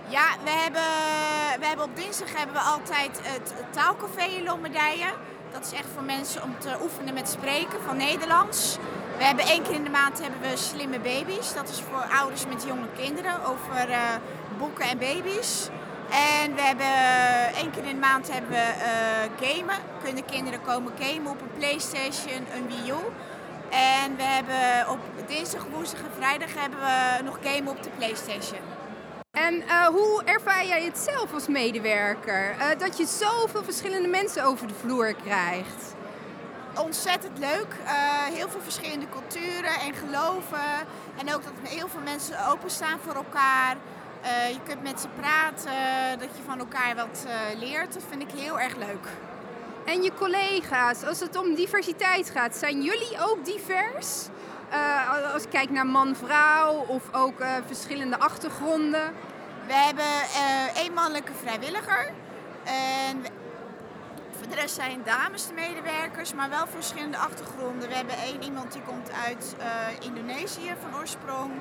Ja, 0.08 0.26
we 0.44 0.50
hebben, 0.50 0.82
we 1.60 1.66
hebben 1.66 1.86
op 1.86 1.96
dinsdag 1.96 2.38
hebben 2.38 2.56
we 2.56 2.62
altijd 2.62 3.20
het 3.24 3.54
taalcafé 3.70 4.24
in 4.24 4.44
Lombardije. 4.44 5.06
Dat 5.52 5.66
is 5.66 5.72
echt 5.72 5.88
voor 5.94 6.04
mensen 6.04 6.44
om 6.44 6.56
te 6.60 6.78
oefenen 6.84 7.14
met 7.14 7.30
spreken 7.30 7.82
van 7.86 7.98
Nederlands. 7.98 8.78
We 9.18 9.24
hebben 9.24 9.46
één 9.46 9.64
keer 9.64 9.74
in 9.74 9.84
de 9.84 9.90
maand 9.90 10.22
hebben 10.22 10.42
we 10.42 10.58
slimme 10.58 11.00
baby's. 11.00 11.54
Dat 11.54 11.70
is 11.70 11.82
voor 11.82 12.06
ouders 12.20 12.46
met 12.48 12.64
jonge 12.64 12.88
kinderen 12.96 13.46
over 13.46 13.90
uh, 13.90 13.98
boeken 14.58 14.86
en 14.86 14.98
baby's. 14.98 15.70
En 16.12 16.56
we 16.56 16.62
hebben 16.62 17.56
één 17.56 17.72
keer 17.72 17.84
in 17.84 17.94
de 17.94 18.00
maand 18.00 18.32
hebben 18.32 18.50
we 18.50 18.74
uh, 18.78 19.48
gamen. 19.48 19.76
Kunnen 20.04 20.26
kinderen 20.26 20.62
komen 20.62 20.94
gamen 21.00 21.32
op 21.32 21.42
een 21.42 21.52
Playstation, 21.58 22.46
een 22.56 22.68
Wii 22.68 22.90
U. 22.90 22.96
En 23.70 24.16
we 24.16 24.24
hebben 24.24 24.90
op 24.90 25.00
dinsdag, 25.28 25.66
woensdag 25.72 26.00
en 26.00 26.12
vrijdag 26.18 26.54
hebben 26.54 26.80
we 26.80 27.24
nog 27.24 27.38
gamen 27.44 27.68
op 27.68 27.84
de 27.84 27.90
Playstation. 27.90 28.60
En 29.32 29.54
uh, 29.54 29.86
hoe 29.86 30.24
ervaar 30.24 30.66
jij 30.66 30.84
het 30.84 30.98
zelf 30.98 31.34
als 31.34 31.48
medewerker? 31.48 32.56
Uh, 32.58 32.66
dat 32.78 32.98
je 32.98 33.06
zoveel 33.06 33.64
verschillende 33.64 34.08
mensen 34.08 34.44
over 34.44 34.68
de 34.68 34.74
vloer 34.74 35.14
krijgt? 35.14 35.96
Ontzettend 36.76 37.38
leuk. 37.38 37.76
Uh, 37.84 37.92
heel 38.24 38.50
veel 38.50 38.62
verschillende 38.62 39.06
culturen 39.10 39.80
en 39.80 39.94
geloven. 39.94 40.88
En 41.18 41.34
ook 41.34 41.44
dat 41.44 41.54
heel 41.64 41.88
veel 41.88 42.02
mensen 42.04 42.48
openstaan 42.48 43.00
voor 43.06 43.16
elkaar. 43.16 43.76
Je 44.24 44.60
kunt 44.66 44.84
met 44.84 45.00
ze 45.00 45.08
praten, 45.20 46.20
dat 46.20 46.30
je 46.38 46.44
van 46.46 46.60
elkaar 46.60 46.96
wat 46.96 47.26
leert. 47.60 47.94
Dat 47.94 48.04
vind 48.10 48.22
ik 48.22 48.32
heel 48.40 48.60
erg 48.60 48.76
leuk. 48.76 49.08
En 49.86 50.02
je 50.02 50.12
collega's, 50.14 51.04
als 51.04 51.20
het 51.20 51.38
om 51.38 51.56
diversiteit 51.56 52.30
gaat, 52.30 52.56
zijn 52.56 52.82
jullie 52.82 53.18
ook 53.20 53.46
divers? 53.46 54.28
Uh, 54.74 55.34
als 55.34 55.44
ik 55.44 55.50
kijk 55.50 55.70
naar 55.70 55.86
man-vrouw 55.86 56.74
of 56.88 57.04
ook 57.12 57.40
uh, 57.40 57.54
verschillende 57.66 58.20
achtergronden. 58.20 59.14
We 59.68 59.74
hebben 59.74 60.06
uh, 60.06 60.82
één 60.82 60.94
mannelijke 60.94 61.32
vrijwilliger. 61.44 62.12
En 62.64 63.24
voor 64.38 64.48
de 64.50 64.56
rest 64.56 64.76
zijn 64.76 65.02
dames 65.06 65.48
de 65.48 65.54
medewerkers, 65.54 66.34
maar 66.34 66.50
wel 66.50 66.68
verschillende 66.68 67.18
achtergronden. 67.18 67.90
We 67.90 67.96
hebben 67.96 68.16
één 68.16 68.44
iemand 68.44 68.72
die 68.72 68.82
komt 68.82 69.12
uit 69.26 69.56
Indonesië 70.00 70.74
van 70.82 71.00
oorsprong. 71.00 71.52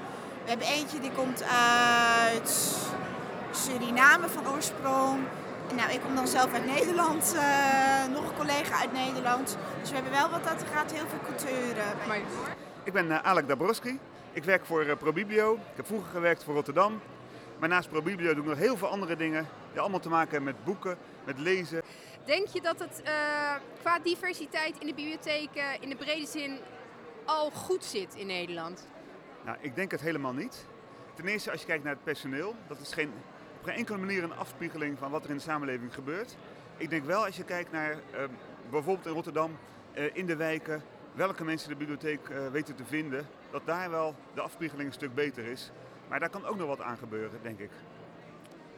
We 0.51 0.57
hebben 0.57 0.77
eentje 0.77 1.01
die 1.01 1.13
komt 1.13 1.43
uit 1.43 2.79
Suriname 3.51 4.29
van 4.29 4.49
oorsprong. 4.49 5.21
Nou, 5.75 5.91
ik 5.93 6.01
kom 6.01 6.15
dan 6.15 6.29
zelf 6.29 6.53
uit 6.53 6.67
Nederland, 6.67 7.37
nog 8.13 8.29
een 8.29 8.37
collega 8.37 8.81
uit 8.81 8.93
Nederland. 8.93 9.57
Dus 9.81 9.89
we 9.89 9.95
hebben 9.95 10.13
wel 10.13 10.31
wat 10.31 10.45
dat 10.45 10.65
gaat, 10.73 10.93
heel 10.93 11.07
veel 11.07 11.19
culturen. 11.25 11.85
Maar... 12.09 12.19
Ik 12.85 12.93
ben 12.93 13.07
uh, 13.07 13.23
Alek 13.23 13.49
Dabrowski. 13.49 13.99
Ik 14.33 14.45
werk 14.45 14.67
voor 14.67 14.85
uh, 14.85 14.97
ProBiblio. 14.97 15.55
Ik 15.55 15.77
heb 15.77 15.87
vroeger 15.87 16.11
gewerkt 16.11 16.45
voor 16.45 16.55
Rotterdam. 16.55 17.01
Maar 17.59 17.69
naast 17.69 17.89
ProBiblio 17.89 18.35
doe 18.35 18.43
ik 18.43 18.49
nog 18.49 18.59
heel 18.59 18.77
veel 18.77 18.89
andere 18.89 19.17
dingen. 19.17 19.49
Die 19.71 19.81
allemaal 19.81 20.01
te 20.01 20.09
maken 20.09 20.31
hebben 20.31 20.55
met 20.55 20.65
boeken, 20.65 20.97
met 21.25 21.39
lezen. 21.39 21.83
Denk 22.25 22.49
je 22.49 22.61
dat 22.61 22.79
het 22.79 23.03
uh, 23.05 23.11
qua 23.81 23.99
diversiteit 23.99 24.79
in 24.79 24.87
de 24.87 24.95
bibliotheken 24.95 25.81
in 25.81 25.89
de 25.89 25.97
brede 25.97 26.27
zin 26.27 26.59
al 27.25 27.51
goed 27.51 27.85
zit 27.85 28.15
in 28.15 28.27
Nederland? 28.27 28.87
Nou, 29.51 29.63
ik 29.63 29.75
denk 29.75 29.91
het 29.91 30.01
helemaal 30.01 30.33
niet. 30.33 30.67
Ten 31.15 31.27
eerste 31.27 31.51
als 31.51 31.61
je 31.61 31.67
kijkt 31.67 31.85
naar 31.85 31.93
het 31.93 32.05
personeel. 32.05 32.55
Dat 32.67 32.81
is 32.81 32.93
geen, 32.93 33.13
op 33.59 33.65
geen 33.65 33.75
enkele 33.75 33.99
manier 33.99 34.23
een 34.23 34.37
afspiegeling 34.37 34.99
van 34.99 35.11
wat 35.11 35.25
er 35.25 35.31
in 35.31 35.37
de 35.37 35.43
samenleving 35.43 35.95
gebeurt. 35.95 36.37
Ik 36.77 36.91
denk 36.91 37.05
wel 37.05 37.25
als 37.25 37.37
je 37.37 37.45
kijkt 37.45 37.73
naar 37.73 37.97
bijvoorbeeld 38.71 39.07
in 39.07 39.13
Rotterdam, 39.13 39.59
in 40.13 40.27
de 40.27 40.37
wijken 40.37 40.83
welke 41.13 41.45
mensen 41.45 41.69
de 41.69 41.77
bibliotheek 41.77 42.29
uh, 42.29 42.49
weten 42.49 42.75
te 42.75 42.85
vinden, 42.85 43.27
dat 43.51 43.63
daar 43.65 43.91
wel 43.91 44.15
de 44.35 44.41
afspiegeling 44.41 44.89
een 44.89 44.95
stuk 44.95 45.15
beter 45.15 45.45
is. 45.45 45.71
Maar 46.09 46.21
daar 46.21 46.31
kan 46.31 46.47
ook 46.47 46.57
nog 46.57 46.67
wat 46.67 46.81
aan 46.81 46.99
gebeuren, 46.99 47.39
denk 47.43 47.59
ik. 47.59 47.71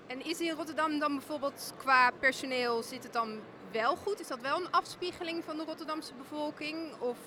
En 0.07 0.25
is 0.25 0.41
in 0.41 0.55
Rotterdam 0.55 0.99
dan 0.99 1.13
bijvoorbeeld 1.13 1.75
qua 1.77 2.11
personeel, 2.11 2.83
zit 2.83 3.03
het 3.03 3.13
dan 3.13 3.41
wel 3.73 3.97
goed? 3.97 4.21
Is 4.21 4.29
dat 4.29 4.41
wel 4.41 4.57
een 4.57 4.71
afspiegeling 4.71 5.45
van 5.45 5.57
de 5.57 5.65
Rotterdamse 5.65 6.15
bevolking? 6.15 6.93
Of 6.99 7.19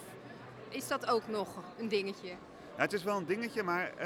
is 0.70 0.88
dat 0.88 1.08
ook 1.08 1.28
nog 1.28 1.48
een 1.78 1.88
dingetje? 1.88 2.36
Het 2.76 2.94
is 2.94 3.04
wel 3.04 3.18
een 3.18 3.26
dingetje, 3.26 3.64
maar 3.64 3.90
uh, 3.90 3.98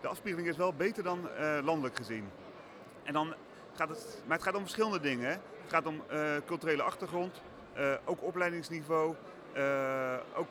de 0.00 0.08
afspiegeling 0.08 0.48
is 0.48 0.56
wel 0.56 0.72
beter 0.72 1.02
dan 1.02 1.28
uh, 1.40 1.58
landelijk 1.62 1.96
gezien. 1.96 2.30
En 3.02 3.12
dan 3.12 3.34
gaat 3.72 3.88
het, 3.88 4.22
maar 4.26 4.36
het 4.36 4.46
gaat 4.46 4.54
om 4.54 4.60
verschillende 4.60 5.00
dingen. 5.00 5.30
Het 5.30 5.68
gaat 5.68 5.86
om 5.86 6.02
culturele 6.46 6.82
achtergrond, 6.82 7.42
ook 8.04 8.22
opleidingsniveau, 8.22 9.14
ook 10.34 10.50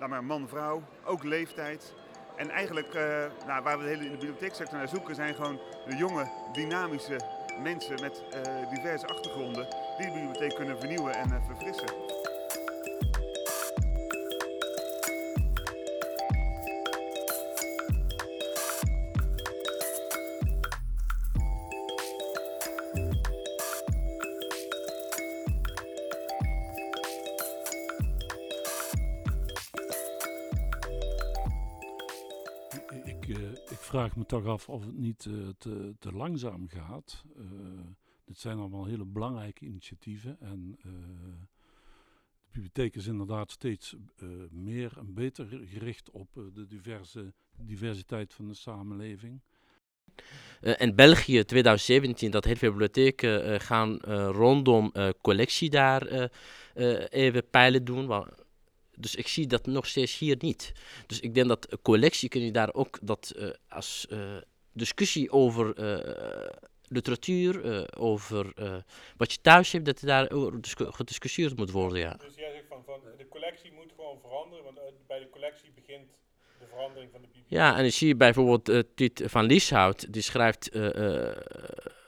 uh, 0.00 0.08
maar 0.08 0.24
man-vrouw, 0.24 0.82
ook 1.04 1.22
leeftijd. 1.22 1.94
En 2.36 2.50
eigenlijk 2.50 2.92
nou, 3.46 3.62
waar 3.62 3.78
we 3.78 3.84
de 3.84 3.90
hele 3.90 4.04
in 4.04 4.10
de 4.10 4.16
bibliotheeksector 4.16 4.78
naar 4.78 4.88
zoeken 4.88 5.14
zijn 5.14 5.34
gewoon 5.34 5.60
de 5.86 5.96
jonge, 5.96 6.30
dynamische 6.52 7.20
mensen 7.62 8.00
met 8.00 8.22
diverse 8.70 9.06
achtergronden 9.06 9.68
die 9.98 10.06
de 10.06 10.12
bibliotheek 10.12 10.54
kunnen 10.54 10.78
vernieuwen 10.78 11.14
en 11.14 11.42
verfrissen. 11.46 12.15
Vraag 34.06 34.18
me 34.18 34.26
toch 34.26 34.46
af 34.46 34.68
of 34.68 34.84
het 34.84 34.96
niet 34.96 35.24
uh, 35.24 35.48
te, 35.58 35.94
te, 35.98 36.12
langzaam 36.12 36.68
gaat. 36.68 37.24
Uh, 37.36 37.44
dit 38.24 38.38
zijn 38.38 38.58
allemaal 38.58 38.84
hele 38.84 39.04
belangrijke 39.04 39.64
initiatieven. 39.64 40.36
En 40.40 40.78
uh, 40.78 40.84
de 40.84 42.52
bibliotheek 42.52 42.96
is 42.96 43.06
inderdaad 43.06 43.50
steeds 43.50 43.96
meer 44.50 44.92
en 44.98 45.14
beter 45.14 45.46
gericht 45.46 46.10
op 46.10 46.28
de 46.54 46.66
diverse, 46.66 47.32
diversiteit 47.58 48.34
van 48.34 48.48
de 48.48 48.54
samenleving. 48.54 49.40
in 50.60 50.94
België 50.94 51.44
2017 51.44 52.30
dat 52.30 52.44
heel 52.44 52.56
veel 52.56 52.70
bibliotheken 52.70 53.60
gaan 53.60 53.96
rondom 54.30 54.92
collectie 55.20 55.70
daar 55.70 56.30
even 57.08 57.50
peilen 57.50 57.84
doen. 57.84 58.06
Dus 58.96 59.14
ik 59.14 59.28
zie 59.28 59.46
dat 59.46 59.66
nog 59.66 59.86
steeds 59.86 60.18
hier 60.18 60.36
niet. 60.38 60.72
Dus 61.06 61.20
ik 61.20 61.34
denk 61.34 61.48
dat 61.48 61.78
collectie 61.82 62.28
kun 62.28 62.40
je 62.40 62.50
daar 62.52 62.74
ook 62.74 62.98
dat 63.02 63.32
uh, 63.36 63.50
als 63.68 64.06
uh, 64.10 64.36
discussie 64.72 65.30
over 65.30 65.78
uh, 65.78 66.48
literatuur, 66.88 67.86
over 67.98 68.52
wat 69.16 69.32
je 69.32 69.38
thuis 69.40 69.72
hebt, 69.72 69.84
dat 69.84 70.00
daar 70.00 70.30
gediscussieerd 70.70 71.56
moet 71.56 71.70
worden. 71.70 71.98
Ja. 71.98 72.16
Dus 72.16 72.34
jij 72.34 72.52
zegt 72.52 72.66
van, 72.68 72.82
van 72.84 73.00
de 73.18 73.28
collectie 73.28 73.72
moet 73.72 73.92
gewoon 73.96 74.18
veranderen, 74.20 74.64
want 74.64 74.78
bij 75.06 75.18
de 75.18 75.30
collectie 75.30 75.70
begint 75.74 76.08
de 76.58 76.66
verandering 76.66 77.10
van 77.12 77.20
de 77.20 77.26
bibliotheek. 77.26 77.58
Ja, 77.58 77.76
en 77.76 77.82
dan 77.82 77.90
zie 77.90 78.08
je 78.08 78.16
bijvoorbeeld 78.16 78.68
uh, 78.68 78.82
Tiet 78.94 79.22
van 79.24 79.44
Lieshout, 79.44 80.12
die 80.12 80.22
schrijft, 80.22 80.72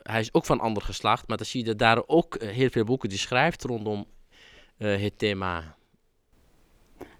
hij 0.02 0.20
is 0.20 0.34
ook 0.34 0.44
van 0.44 0.60
ander 0.60 0.82
geslacht, 0.82 1.28
maar 1.28 1.36
dan 1.36 1.46
zie 1.46 1.60
je 1.60 1.66
dat 1.66 1.78
daar 1.78 2.02
ook 2.06 2.42
heel 2.42 2.70
veel 2.70 2.84
boeken 2.84 3.08
die 3.08 3.18
schrijft 3.18 3.64
rondom 3.64 4.06
het 4.76 5.18
thema 5.18 5.77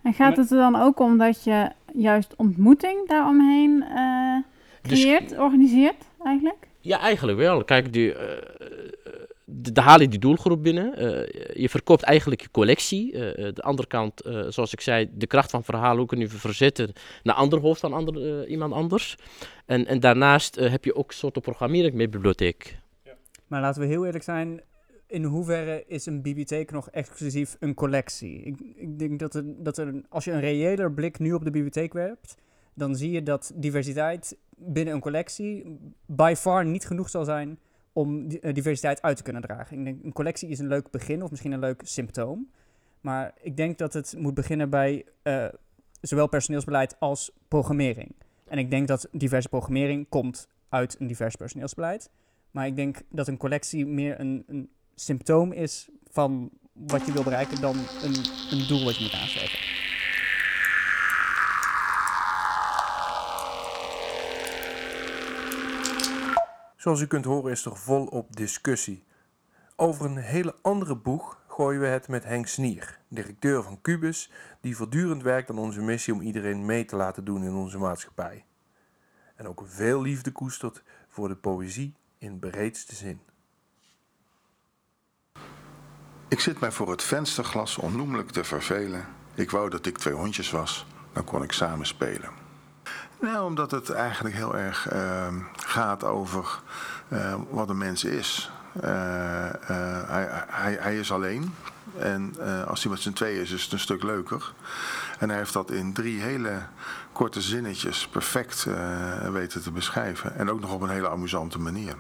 en 0.09 0.15
gaat 0.15 0.37
het 0.37 0.51
er 0.51 0.59
dan 0.59 0.77
ook 0.77 1.01
om 1.01 1.19
dat 1.19 1.45
je 1.45 1.71
juist 1.93 2.35
ontmoeting 2.37 3.09
daaromheen 3.09 3.85
uh, 3.89 4.37
creëert, 4.83 5.29
dus, 5.29 5.39
organiseert 5.39 6.05
eigenlijk? 6.25 6.69
Ja, 6.81 7.01
eigenlijk 7.01 7.39
wel. 7.39 7.65
Kijk, 7.65 7.93
die, 7.93 8.13
uh, 8.13 8.19
de, 9.45 9.81
haal 9.81 10.01
je 10.01 10.09
die 10.09 10.19
doelgroep 10.19 10.63
binnen. 10.63 11.03
Uh, 11.03 11.27
je 11.55 11.69
verkoopt 11.69 12.03
eigenlijk 12.03 12.41
je 12.41 12.51
collectie. 12.51 13.13
de 13.13 13.63
andere 13.63 13.89
kant, 13.89 14.23
zoals 14.49 14.73
ik 14.73 14.81
zei, 14.81 15.09
de 15.13 15.27
kracht 15.27 15.51
van 15.51 15.65
verhalen 15.65 16.01
ook 16.01 16.09
kun 16.09 16.19
je 16.19 16.29
verzetten 16.29 16.93
naar 17.23 17.35
ander 17.35 17.61
hoofd 17.61 17.81
van 17.81 17.93
ander, 17.93 18.47
iemand 18.47 18.73
anders. 18.73 19.17
En, 19.67 19.87
en 19.87 20.01
daarnaast 20.01 20.55
heb 20.55 20.85
je 20.85 20.95
ook 20.95 21.09
een 21.09 21.17
soort 21.17 21.41
programmering 21.41 21.95
met 21.95 22.11
bibliotheek. 22.11 22.79
Ja. 23.05 23.13
Maar 23.47 23.61
laten 23.61 23.81
we 23.81 23.87
heel 23.87 24.07
eerlijk 24.07 24.25
zijn, 24.25 24.61
in 25.09 25.25
hoeverre 25.25 25.85
is 25.87 26.07
een 26.07 26.23
bibliotheek 26.23 26.71
nog 26.71 26.91
exclusief 26.91 27.57
een 27.61 27.75
collectie? 27.75 28.43
Ik, 28.43 28.61
ik 28.75 28.99
denk 28.99 29.19
dat, 29.19 29.35
er, 29.35 29.45
dat 29.63 29.79
er, 29.79 30.03
als 30.09 30.25
je 30.25 30.33
een 30.33 30.41
reëler 30.41 30.93
blik 30.93 31.19
nu 31.19 31.33
op 31.33 31.45
de 31.45 31.51
bibliotheek 31.51 31.93
werpt, 31.93 32.35
dan 32.75 32.97
zie 32.97 33.11
je 33.11 33.23
dat 33.23 33.53
diversiteit 33.55 34.39
binnen 34.57 34.95
een 34.95 35.01
collectie 35.01 35.79
by 36.07 36.35
far 36.37 36.65
niet 36.65 36.87
genoeg 36.87 37.11
zal 37.11 37.25
zijn 37.25 37.59
om 37.93 38.31
eh, 38.31 38.55
diversiteit 38.55 39.03
uit 39.03 39.17
te 39.17 39.23
kunnen 39.23 39.43
dragen. 39.43 39.79
Ik 39.79 39.85
denk, 39.85 40.05
een 40.05 40.13
collectie 40.13 40.49
is 40.49 40.59
een 40.59 40.69
leuk 40.69 40.91
begin 40.91 41.23
of 41.23 41.31
misschien 41.31 41.53
een 41.53 41.59
leuk 41.59 41.81
symptoom. 41.85 42.51
Maar 43.01 43.35
ik 43.41 43.57
denk 43.57 43.79
dat 43.79 43.93
het 43.93 44.15
moet 44.19 44.35
beginnen 44.35 44.71
bij 44.71 45.05
uh, 45.23 45.47
zowel 46.01 46.29
personeelsbeleid 46.29 46.97
als 47.01 47.33
programmering. 47.49 48.15
En 48.47 48.59
ik 48.59 48.71
denk 48.71 48.89
dat 48.89 49.09
diverse 49.13 49.49
programmering 49.49 50.09
komt 50.09 50.49
uit 50.69 50.97
een 50.99 51.07
divers 51.07 51.37
personeelsbeleid. 51.37 52.11
Maar 52.51 52.67
ik 52.67 52.77
denk 52.77 53.03
dat 53.11 53.29
een 53.29 53.37
collectie 53.37 53.87
meer 53.87 54.21
een, 54.21 54.45
een 54.47 54.71
symptoom 55.01 55.53
is 55.53 55.89
van 56.11 56.51
wat 56.73 57.07
je 57.07 57.13
wil 57.13 57.23
bereiken 57.23 57.61
dan 57.61 57.77
een, 57.77 58.15
een 58.51 58.67
doel 58.67 58.85
wat 58.85 58.97
je 58.97 59.03
moet 59.03 59.13
aanzetten. 59.13 59.59
Zoals 66.77 67.01
u 67.01 67.07
kunt 67.07 67.25
horen 67.25 67.53
is 67.53 67.65
er 67.65 67.77
volop 67.77 68.37
discussie. 68.37 69.05
Over 69.77 70.05
een 70.05 70.17
hele 70.17 70.55
andere 70.63 70.97
boeg 70.97 71.41
gooien 71.49 71.81
we 71.81 71.87
het 71.87 72.09
met 72.09 72.25
Henk 72.25 72.47
Snier, 72.47 72.99
directeur 73.09 73.63
van 73.63 73.81
Cubus, 73.81 74.31
die 74.61 74.77
voortdurend 74.77 75.23
werkt 75.23 75.51
aan 75.51 75.59
onze 75.59 75.81
missie 75.81 76.15
om 76.15 76.21
iedereen 76.21 76.67
mee 76.67 76.85
te 76.85 76.97
laten 76.97 77.25
doen 77.25 77.45
in 77.45 77.55
onze 77.55 77.79
maatschappij. 77.79 78.45
En 79.37 79.49
ook 79.49 79.63
veel 79.67 80.01
liefde 80.01 80.33
koestert 80.33 80.83
voor 81.09 81.29
de 81.29 81.37
poëzie 81.37 81.95
in 82.19 82.39
breedste 82.39 82.95
zin. 82.95 83.21
Ik 86.29 86.41
zit 86.41 86.61
mij 86.61 86.73
voor 86.73 86.91
het 86.91 87.03
vensterglas 87.03 87.79
onnoemelijk 87.79 88.31
te 88.31 88.45
vervelen. 88.45 89.07
Ik 89.35 89.51
wou 89.51 89.71
dat 89.71 89.87
ik 89.87 89.99
twee 89.99 90.15
hondjes 90.15 90.51
was, 90.51 90.87
dan 91.13 91.25
kon 91.25 91.43
ik 91.43 91.53
samen 91.53 91.87
spelen. 91.87 92.31
Nou, 93.21 93.45
omdat 93.45 93.71
het 93.71 93.91
eigenlijk 93.91 94.35
heel 94.35 94.57
erg 94.57 94.93
uh, 94.93 95.27
gaat 95.57 96.05
over 96.05 96.61
uh, 97.09 97.35
wat 97.51 97.69
een 97.69 97.79
mens 97.79 98.05
is. 98.05 98.51
Uh, 98.77 98.83
hij, 100.07 100.29
hij, 100.49 100.77
hij, 100.81 100.99
is 100.99 101.13
alleen. 101.13 101.55
En 101.99 102.35
als 102.67 102.83
hij 102.83 102.93
met 102.93 103.01
z'n 103.01 103.13
tweeën 103.13 103.41
is, 103.41 103.51
is 103.51 103.63
het 103.63 103.73
een 103.73 103.79
stuk 103.79 104.03
leuker. 104.03 104.53
En 105.19 105.29
hij 105.29 105.39
heeft 105.39 105.53
dat 105.53 105.71
in 105.71 105.93
drie 105.93 106.21
hele 106.21 106.63
korte 107.13 107.41
zinnetjes 107.41 108.09
perfect 108.09 108.67
weten 109.33 109.63
te 109.63 109.71
beschrijven. 109.71 110.37
En 110.37 110.51
ook 110.51 110.61
nog 110.61 110.73
op 110.73 110.81
een 110.81 110.89
hele 110.89 111.09
amusante 111.09 111.59
manier. 111.59 111.95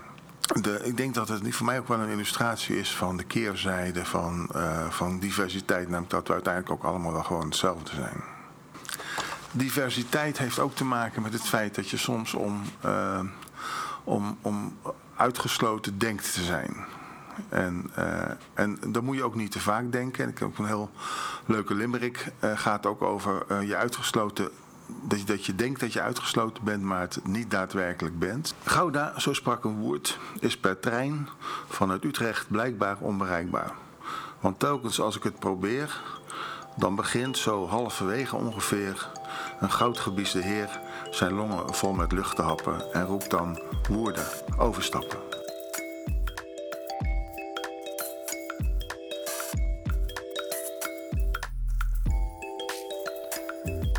De, 0.54 0.80
ik 0.82 0.96
denk 0.96 1.14
dat 1.14 1.28
het 1.28 1.54
voor 1.54 1.66
mij 1.66 1.78
ook 1.78 1.88
wel 1.88 1.98
een 1.98 2.08
illustratie 2.08 2.78
is 2.78 2.96
van 2.96 3.16
de 3.16 3.24
keerzijde 3.24 4.04
van, 4.04 4.48
uh, 4.56 4.90
van 4.90 5.18
diversiteit. 5.18 5.88
Namelijk 5.88 6.10
dat 6.10 6.26
we 6.26 6.32
uiteindelijk 6.32 6.72
ook 6.72 6.90
allemaal 6.90 7.12
wel 7.12 7.22
gewoon 7.22 7.44
hetzelfde 7.44 7.94
zijn. 7.94 8.22
Diversiteit 9.52 10.38
heeft 10.38 10.58
ook 10.58 10.74
te 10.74 10.84
maken 10.84 11.22
met 11.22 11.32
het 11.32 11.42
feit 11.42 11.74
dat 11.74 11.90
je 11.90 11.96
soms 11.96 12.34
om, 12.34 12.62
uh, 12.84 13.20
om, 14.04 14.38
om 14.42 14.76
uitgesloten 15.16 15.98
denkt 15.98 16.32
te 16.34 16.42
zijn. 16.42 16.76
En, 17.48 17.90
uh, 17.98 18.04
en 18.54 18.78
dan 18.86 19.04
moet 19.04 19.16
je 19.16 19.24
ook 19.24 19.34
niet 19.34 19.52
te 19.52 19.60
vaak 19.60 19.92
denken. 19.92 20.28
Ik 20.28 20.38
heb 20.38 20.48
ook 20.48 20.58
een 20.58 20.66
heel 20.66 20.90
leuke 21.46 21.74
limerick. 21.74 22.32
gaat 22.40 22.86
ook 22.86 23.02
over 23.02 23.64
je 23.64 23.76
uitgesloten 23.76 24.50
dat 25.02 25.18
je, 25.18 25.24
dat 25.24 25.46
je 25.46 25.54
denkt 25.54 25.80
dat 25.80 25.92
je 25.92 26.00
uitgesloten 26.00 26.64
bent, 26.64 26.82
maar 26.82 27.00
het 27.00 27.20
niet 27.26 27.50
daadwerkelijk 27.50 28.18
bent. 28.18 28.54
Gouda, 28.64 29.18
zo 29.18 29.32
sprak 29.32 29.64
een 29.64 29.78
woord, 29.78 30.18
is 30.40 30.56
per 30.58 30.80
trein 30.80 31.28
vanuit 31.68 32.04
Utrecht 32.04 32.48
blijkbaar 32.48 32.96
onbereikbaar. 33.00 33.72
Want 34.40 34.58
telkens 34.58 35.00
als 35.00 35.16
ik 35.16 35.22
het 35.22 35.38
probeer, 35.38 36.00
dan 36.76 36.94
begint 36.94 37.38
zo 37.38 37.66
halverwege 37.66 38.36
ongeveer 38.36 39.10
een 39.60 39.70
goudgebiesde 39.70 40.42
heer 40.42 40.80
zijn 41.10 41.32
longen 41.32 41.74
vol 41.74 41.92
met 41.92 42.12
lucht 42.12 42.36
te 42.36 42.42
happen 42.42 42.92
en 42.92 43.06
roept 43.06 43.30
dan 43.30 43.60
woorden 43.88 44.26
overstappen. 44.58 45.37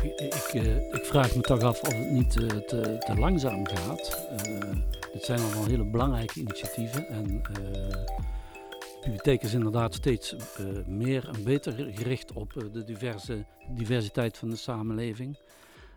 Ik, 0.02 0.52
uh, 0.54 0.76
ik, 0.76 1.04
vraag 1.04 1.36
me 1.36 1.40
toch 1.42 1.62
af 1.62 1.82
of 1.82 1.92
het 1.92 2.10
niet 2.10 2.36
uh, 2.36 2.48
te, 2.48 2.96
te, 2.98 3.14
langzaam 3.18 3.66
gaat. 3.66 4.26
Uh, 4.46 4.72
dit 5.12 5.24
zijn 5.24 5.40
allemaal 5.40 5.64
hele 5.64 5.84
belangrijke 5.84 6.40
initiatieven. 6.40 7.08
En 7.08 7.42
de 7.42 8.98
bibliotheek 9.00 9.42
is 9.42 9.54
inderdaad 9.54 9.94
steeds 9.94 10.36
meer 10.86 11.28
en 11.28 11.44
beter 11.44 11.72
gericht 11.72 12.32
op 12.32 12.52
de 12.72 12.84
diverse, 12.84 13.44
diversiteit 13.68 14.38
van 14.38 14.50
de 14.50 14.56
samenleving. 14.56 15.38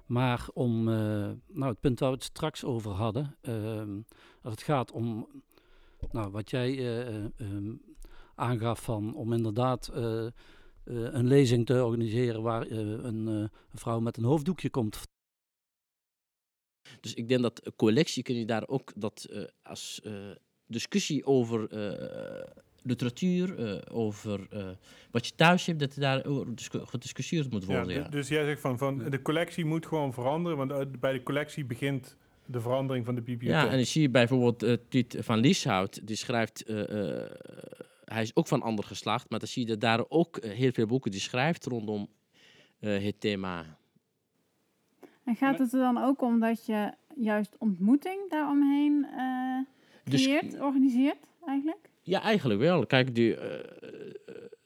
Maar 0.05 0.47
om 0.53 0.83
nou, 0.83 1.71
het 1.71 1.79
punt 1.79 1.99
waar 1.99 2.09
we 2.09 2.15
het 2.15 2.23
straks 2.23 2.63
over 2.63 2.91
hadden, 2.91 3.35
als 4.41 4.53
het 4.53 4.63
gaat 4.63 4.91
om 4.91 5.27
nou, 6.11 6.31
wat 6.31 6.49
jij 6.49 6.97
aangaf 8.35 8.81
van 8.81 9.15
om 9.15 9.33
inderdaad 9.33 9.91
een 10.83 11.27
lezing 11.27 11.65
te 11.65 11.85
organiseren 11.85 12.41
waar 12.41 12.67
uh, 12.67 12.77
een, 12.77 13.27
uh, 13.27 13.33
een, 13.33 13.49
vrouw 13.73 13.99
met 13.99 14.17
een 14.17 14.23
hoofddoekje 14.23 14.69
komt. 14.69 15.01
Dus 17.01 17.13
ik 17.13 17.27
denk 17.27 17.41
dat 17.41 17.71
collectie 17.75 18.23
kun 18.23 18.35
je 18.35 18.45
daar 18.45 18.67
ook 18.67 18.91
dat 18.95 19.29
als 19.63 20.01
discussie 20.65 21.25
over 21.25 21.67
literatuur, 22.81 23.81
over 23.91 24.47
wat 25.11 25.27
je 25.27 25.35
thuis 25.35 25.65
hebt, 25.65 25.79
dat 25.79 25.95
er 25.95 26.01
daar 26.01 26.23
gediscussieerd 26.85 27.51
moet 27.51 27.65
worden. 27.65 27.95
Ja, 27.95 28.01
ja. 28.01 28.09
Dus 28.09 28.27
jij 28.27 28.45
zegt 28.45 28.61
van, 28.61 28.77
van 28.77 28.97
de 29.09 29.21
collectie 29.21 29.65
moet 29.65 29.85
gewoon 29.85 30.13
veranderen, 30.13 30.57
want 30.57 30.99
bij 30.99 31.13
de 31.13 31.23
collectie 31.23 31.65
begint 31.65 32.17
de 32.45 32.61
verandering 32.61 33.05
van 33.05 33.15
de 33.15 33.21
bibliotheek. 33.21 33.61
Ja, 33.61 33.69
en 33.69 33.77
dan 33.77 33.85
zie 33.85 34.01
je 34.01 34.09
bijvoorbeeld 34.09 34.63
uh, 34.63 34.73
Tiet 34.89 35.17
van 35.19 35.39
Lieshout, 35.39 36.07
die 36.07 36.15
schrijft 36.15 36.69
uh, 36.69 36.77
uh, 36.77 37.21
hij 38.13 38.21
is 38.21 38.35
ook 38.35 38.47
van 38.47 38.61
ander 38.61 38.85
geslacht, 38.85 39.29
maar 39.29 39.39
dan 39.39 39.47
zie 39.47 39.67
je 39.67 39.77
daar 39.77 40.03
ook 40.09 40.37
eh, 40.37 40.51
heel 40.51 40.71
veel 40.71 40.85
boeken 40.85 41.11
die 41.11 41.19
schrijft 41.19 41.65
rondom 41.65 42.07
uh, 42.79 43.03
het 43.03 43.19
thema. 43.19 43.77
En 45.23 45.35
gaat 45.35 45.59
het 45.59 45.73
er 45.73 45.79
dan 45.79 45.97
ook 45.97 46.21
om 46.21 46.39
dat 46.39 46.65
je 46.65 46.93
juist 47.15 47.55
ontmoeting 47.59 48.29
daaromheen 48.29 49.07
uh, 49.11 49.59
creëert, 50.03 50.51
dus, 50.51 50.59
organiseert 50.59 51.17
eigenlijk? 51.45 51.89
Ja, 52.01 52.21
eigenlijk 52.21 52.59
wel. 52.59 52.85
Kijk, 52.85 53.15
die, 53.15 53.35
uh, 53.35 53.41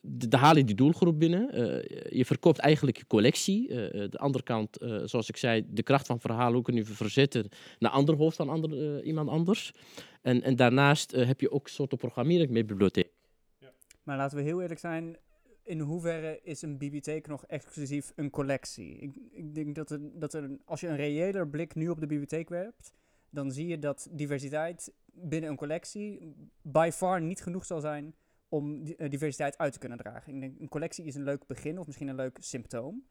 de, 0.01 0.37
haal 0.37 0.57
je 0.57 0.63
die 0.63 0.75
doelgroep 0.75 1.19
binnen. 1.19 1.49
Uh, 1.53 1.83
je 2.09 2.25
verkoopt 2.25 2.57
eigenlijk 2.57 2.97
je 2.97 3.07
collectie. 3.07 3.69
Uh, 3.69 3.75
de 3.91 4.17
andere 4.17 4.43
kant, 4.43 4.77
zoals 5.03 5.29
ik 5.29 5.37
zei, 5.37 5.65
de 5.67 5.83
kracht 5.83 6.05
van 6.05 6.19
verhalen 6.19 6.53
hoe 6.53 6.63
kun 6.63 6.75
je 6.75 6.85
verzetten 6.85 7.49
naar 7.79 7.91
ander 7.91 8.15
hoofd 8.15 8.35
van 8.35 8.49
ander, 8.49 9.03
iemand 9.03 9.29
anders. 9.29 9.73
En, 10.21 10.41
en 10.41 10.55
daarnaast 10.55 11.11
heb 11.11 11.41
je 11.41 11.51
ook 11.51 11.63
een 11.63 11.73
soort 11.73 11.97
programmering 11.97 12.49
met 12.49 12.67
bibliotheek. 12.67 13.16
Maar 14.07 14.17
laten 14.17 14.37
we 14.37 14.43
heel 14.43 14.61
eerlijk 14.61 14.79
zijn, 14.79 15.17
in 15.63 15.79
hoeverre 15.79 16.39
is 16.43 16.61
een 16.61 16.77
bibliotheek 16.77 17.27
nog 17.27 17.45
exclusief 17.45 18.13
een 18.15 18.29
collectie? 18.29 18.97
Ik, 18.97 19.15
ik 19.31 19.55
denk 19.55 19.75
dat, 19.75 19.91
er, 19.91 20.19
dat 20.19 20.33
er, 20.33 20.57
als 20.65 20.81
je 20.81 20.87
een 20.87 20.95
reëler 20.95 21.47
blik 21.47 21.75
nu 21.75 21.89
op 21.89 21.99
de 21.99 22.07
bibliotheek 22.07 22.49
werpt, 22.49 22.93
dan 23.29 23.51
zie 23.51 23.67
je 23.67 23.79
dat 23.79 24.07
diversiteit 24.11 24.93
binnen 25.05 25.49
een 25.49 25.55
collectie 25.55 26.35
by 26.61 26.89
far 26.93 27.21
niet 27.21 27.41
genoeg 27.41 27.65
zal 27.65 27.81
zijn 27.81 28.15
om 28.49 28.83
diversiteit 28.83 29.57
uit 29.57 29.73
te 29.73 29.79
kunnen 29.79 29.97
dragen. 29.97 30.33
Ik 30.33 30.39
denk, 30.39 30.59
een 30.59 30.69
collectie 30.69 31.05
is 31.05 31.15
een 31.15 31.23
leuk 31.23 31.47
begin 31.47 31.79
of 31.79 31.85
misschien 31.85 32.07
een 32.07 32.15
leuk 32.15 32.37
symptoom. 32.39 33.05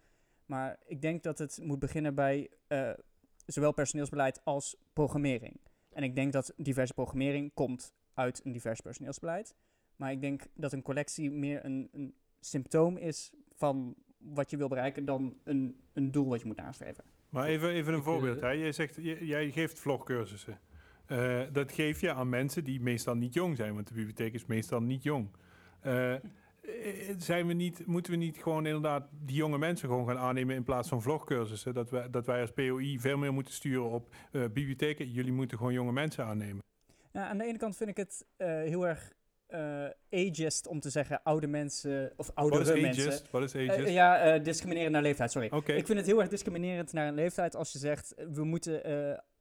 Maar 0.46 0.78
ik 0.86 1.02
denk 1.02 1.22
dat 1.22 1.38
het 1.38 1.58
moet 1.62 1.78
beginnen 1.78 2.14
bij 2.14 2.50
uh, 2.68 2.90
zowel 3.46 3.72
personeelsbeleid 3.72 4.40
als 4.44 4.76
programmering. 4.92 5.60
En 5.92 6.02
ik 6.02 6.14
denk 6.14 6.32
dat 6.32 6.52
diverse 6.56 6.94
programmering 6.94 7.54
komt 7.54 7.94
uit 8.14 8.40
een 8.44 8.52
divers 8.52 8.80
personeelsbeleid. 8.80 9.54
Maar 9.96 10.10
ik 10.12 10.20
denk 10.20 10.42
dat 10.54 10.72
een 10.72 10.82
collectie 10.82 11.30
meer 11.30 11.64
een, 11.64 11.88
een 11.92 12.14
symptoom 12.40 12.96
is 12.96 13.32
van 13.54 13.94
wat 14.18 14.50
je 14.50 14.56
wil 14.56 14.68
bereiken 14.68 15.04
dan 15.04 15.36
een, 15.44 15.80
een 15.92 16.10
doel 16.10 16.28
wat 16.28 16.40
je 16.40 16.46
moet 16.46 16.56
nastreven. 16.56 17.04
Maar 17.28 17.46
even, 17.46 17.70
even 17.70 17.94
een 17.94 18.02
voorbeeld. 18.02 18.40
Hè. 18.40 18.50
Jij, 18.50 18.72
zegt, 18.72 18.96
jij 19.20 19.50
geeft 19.50 19.78
vlogcursussen. 19.78 20.60
Uh, 21.08 21.42
dat 21.52 21.72
geef 21.72 22.00
je 22.00 22.12
aan 22.12 22.28
mensen 22.28 22.64
die 22.64 22.80
meestal 22.80 23.14
niet 23.14 23.34
jong 23.34 23.56
zijn, 23.56 23.74
want 23.74 23.88
de 23.88 23.94
bibliotheek 23.94 24.34
is 24.34 24.46
meestal 24.46 24.80
niet 24.80 25.02
jong. 25.02 25.28
Uh, 25.86 26.14
zijn 27.18 27.46
we 27.46 27.52
niet, 27.52 27.86
moeten 27.86 28.12
we 28.12 28.18
niet 28.18 28.38
gewoon 28.38 28.66
inderdaad 28.66 29.08
die 29.24 29.36
jonge 29.36 29.58
mensen 29.58 29.88
gewoon 29.88 30.06
gaan 30.06 30.18
aannemen 30.18 30.54
in 30.54 30.64
plaats 30.64 30.88
van 30.88 31.02
vlogcursussen? 31.02 31.74
Dat, 31.74 31.90
we, 31.90 32.10
dat 32.10 32.26
wij 32.26 32.40
als 32.40 32.52
POI 32.52 33.00
veel 33.00 33.18
meer 33.18 33.32
moeten 33.32 33.54
sturen 33.54 33.90
op 33.90 34.14
uh, 34.32 34.42
bibliotheken. 34.42 35.10
Jullie 35.10 35.32
moeten 35.32 35.58
gewoon 35.58 35.72
jonge 35.72 35.92
mensen 35.92 36.24
aannemen. 36.24 36.62
Ja, 37.12 37.28
aan 37.28 37.38
de 37.38 37.44
ene 37.44 37.58
kant 37.58 37.76
vind 37.76 37.90
ik 37.90 37.96
het 37.96 38.26
heel 38.36 38.86
erg 38.86 39.12
uh, 39.50 39.86
ageist 40.10 40.66
om 40.66 40.80
te 40.80 40.90
zeggen 40.90 41.22
oude 41.22 41.46
mensen 41.46 42.12
of 42.16 42.30
oudere 42.34 42.80
mensen. 42.80 43.06
Ageist? 43.06 43.30
Wat 43.30 43.42
is 43.42 43.54
ageist? 43.54 43.78
Uh, 43.78 43.92
ja, 43.92 44.36
uh, 44.36 44.44
discriminerend 44.44 44.92
naar 44.92 45.02
leeftijd, 45.02 45.30
sorry. 45.30 45.48
Okay. 45.52 45.76
Ik 45.76 45.86
vind 45.86 45.98
het 45.98 46.06
heel 46.06 46.20
erg 46.20 46.28
discriminerend 46.28 46.92
naar 46.92 47.08
een 47.08 47.14
leeftijd 47.14 47.56
als 47.56 47.72
je 47.72 47.78
zegt, 47.78 48.14
we 48.32 48.44
moeten, 48.44 48.82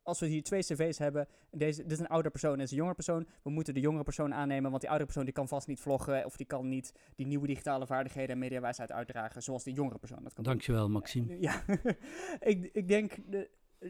als 0.04 0.20
we 0.20 0.26
hier 0.26 0.44
twee 0.44 0.62
cv's 0.62 0.98
hebben, 0.98 1.28
deze, 1.52 1.82
dit 1.82 1.92
is 1.92 2.00
een 2.00 2.08
oude 2.08 2.30
persoon 2.30 2.52
en 2.52 2.58
dit 2.58 2.66
is 2.66 2.72
een 2.72 2.78
jongere 2.78 2.96
persoon, 2.96 3.28
we 3.44 3.50
moeten 3.50 3.74
de 3.74 3.80
jongere 3.80 4.04
persoon 4.04 4.34
aannemen, 4.34 4.70
want 4.70 4.82
die 4.82 4.90
oudere 4.90 5.12
persoon 5.12 5.26
die 5.26 5.34
kan 5.34 5.48
vast 5.48 5.68
niet 5.68 5.80
vloggen 5.80 6.26
of 6.26 6.38
die 6.38 6.46
kan 6.46 6.68
niet 6.70 6.94
die 7.16 7.28
nieuwe 7.28 7.48
digitale 7.48 7.86
vaardigheden 7.86 8.30
en 8.30 8.40
mediawijsheid 8.40 8.92
uitdragen 8.92 9.44
zoals 9.44 9.64
die 9.64 9.74
jongere 9.74 9.98
persoon 9.98 10.24
dat 10.24 10.34
kan 10.34 10.44
Dankjewel. 10.44 10.90
Maxime. 10.90 11.40
Ja, 11.40 11.64
ik, 12.40 12.70
ik 12.74 12.88
denk... 12.88 13.16
De, 13.26 13.50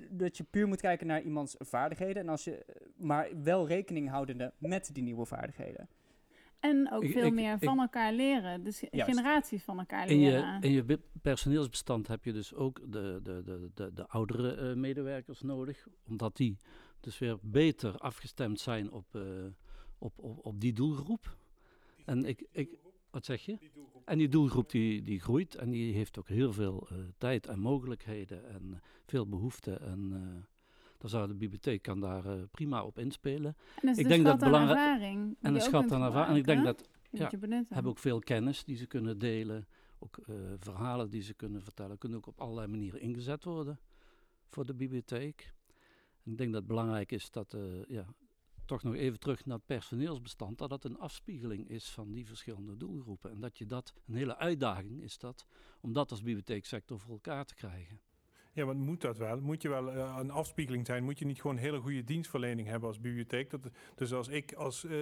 dat 0.09 0.37
je 0.37 0.43
puur 0.43 0.67
moet 0.67 0.81
kijken 0.81 1.07
naar 1.07 1.21
iemands 1.21 1.55
vaardigheden. 1.59 2.21
En 2.21 2.29
als 2.29 2.43
je, 2.43 2.65
maar 2.97 3.29
wel 3.43 3.67
rekening 3.67 4.09
houdende 4.09 4.53
met 4.57 4.89
die 4.93 5.03
nieuwe 5.03 5.25
vaardigheden. 5.25 5.89
En 6.59 6.91
ook 6.91 7.05
veel 7.05 7.25
ik- 7.25 7.33
meer 7.33 7.53
ik- 7.53 7.63
van 7.63 7.79
elkaar 7.79 8.13
leren. 8.13 8.63
Dus 8.63 8.79
Juist. 8.91 9.09
generaties 9.15 9.63
van 9.63 9.79
elkaar 9.79 10.09
In 10.09 10.17
leren. 10.19 10.59
je, 10.61 10.67
in 10.67 10.71
je 10.71 10.83
be- 10.83 10.99
personeelsbestand 11.21 12.07
heb 12.07 12.23
je 12.25 12.33
dus 12.33 12.53
ook 12.53 12.91
de, 12.91 13.19
de, 13.23 13.41
de, 13.45 13.69
de, 13.73 13.93
de 13.93 14.07
oudere 14.07 14.51
eh, 14.55 14.75
medewerkers 14.75 15.41
nodig, 15.41 15.87
omdat 16.07 16.35
die 16.35 16.57
dus 16.99 17.17
weer 17.19 17.37
beter 17.41 17.97
afgestemd 17.97 18.59
zijn 18.59 18.91
op, 18.91 19.15
eh, 19.15 19.21
op, 19.97 20.19
op, 20.19 20.45
op 20.45 20.59
die 20.61 20.73
doelgroep. 20.73 21.37
En 22.05 22.25
ik, 22.25 22.45
ik, 22.51 22.69
wat 23.09 23.25
zeg 23.25 23.41
je? 23.41 23.57
En 24.05 24.17
die 24.17 24.29
doelgroep 24.29 24.69
die, 24.69 25.01
die 25.01 25.19
groeit 25.19 25.55
en 25.55 25.69
die 25.69 25.93
heeft 25.93 26.19
ook 26.19 26.27
heel 26.27 26.53
veel 26.53 26.87
eh, 26.91 26.97
tijd 27.17 27.47
en 27.47 27.59
mogelijkheden 27.59 28.49
en 28.49 28.81
veel 29.05 29.27
behoeften. 29.27 29.81
En 29.81 30.11
eh, 30.13 30.43
Dan 31.05 31.13
zou 31.13 31.27
de 31.27 31.35
bibliotheek 31.35 31.81
kan 31.81 31.99
daar 31.99 32.25
eh, 32.25 32.41
prima 32.51 32.83
op 32.83 32.99
inspelen. 32.99 33.55
En 33.75 33.87
dat 33.87 33.97
is 33.97 33.97
ik 33.97 34.07
denk 34.07 34.25
schat 34.25 34.39
dat 34.39 34.43
aan 34.43 34.51
belangrijk 34.51 34.79
ervaring 34.79 35.37
en 35.41 35.55
een 35.55 35.61
schat 35.61 35.91
aan 35.91 36.01
ervaring. 36.01 36.29
En 36.29 36.35
ik 36.35 36.45
denk 36.45 36.63
dat 36.63 36.89
ja, 37.11 37.29
hebben 37.69 37.91
ook 37.91 37.99
veel 37.99 38.19
kennis 38.19 38.63
die 38.63 38.77
ze 38.77 38.85
kunnen 38.85 39.17
delen, 39.17 39.67
ook 39.99 40.17
eh, 40.17 40.35
verhalen 40.59 41.09
die 41.09 41.21
ze 41.21 41.33
kunnen 41.33 41.63
vertellen, 41.63 41.97
kunnen 41.97 42.17
ook 42.17 42.27
op 42.27 42.39
allerlei 42.39 42.67
manieren 42.67 43.01
ingezet 43.01 43.43
worden 43.43 43.79
voor 44.49 44.65
de 44.65 44.73
bibliotheek. 44.73 45.53
En 46.23 46.31
ik 46.31 46.37
denk 46.37 46.51
dat 46.51 46.59
het 46.59 46.69
belangrijk 46.69 47.11
is 47.11 47.31
dat, 47.31 47.53
eh, 47.53 47.83
ja, 47.87 48.05
toch 48.65 48.83
nog 48.83 48.95
even 48.95 49.19
terug 49.19 49.45
naar 49.45 49.57
het 49.57 49.65
personeelsbestand, 49.65 50.57
dat 50.57 50.69
het 50.69 50.83
een 50.83 50.99
afspiegeling 50.99 51.69
is 51.69 51.89
van 51.89 52.11
die 52.11 52.25
verschillende 52.25 52.77
doelgroepen. 52.77 53.31
En 53.31 53.39
dat 53.39 53.57
je 53.57 53.65
dat, 53.65 53.93
een 54.07 54.15
hele 54.15 54.37
uitdaging 54.37 55.01
is 55.01 55.17
dat, 55.17 55.45
om 55.81 55.93
dat 55.93 56.11
als 56.11 56.21
bibliotheeksector 56.21 56.99
voor 56.99 57.13
elkaar 57.13 57.45
te 57.45 57.55
krijgen. 57.55 57.99
Ja, 58.55 58.65
want 58.65 58.79
moet 58.79 59.01
dat 59.01 59.17
wel? 59.17 59.41
Moet 59.41 59.61
je 59.61 59.69
wel 59.69 59.91
eh, 59.91 60.15
een 60.19 60.31
afspiegeling 60.31 60.85
zijn? 60.85 61.03
Moet 61.03 61.19
je 61.19 61.25
niet 61.25 61.41
gewoon 61.41 61.57
hele 61.57 61.79
goede 61.79 62.03
dienstverlening 62.03 62.67
hebben 62.67 62.87
als 62.87 62.99
bibliotheek? 62.99 63.49
Dat, 63.49 63.69
dus 63.95 64.13
als 64.13 64.27
ik 64.27 64.53
als 64.53 64.85
eh, 64.85 64.97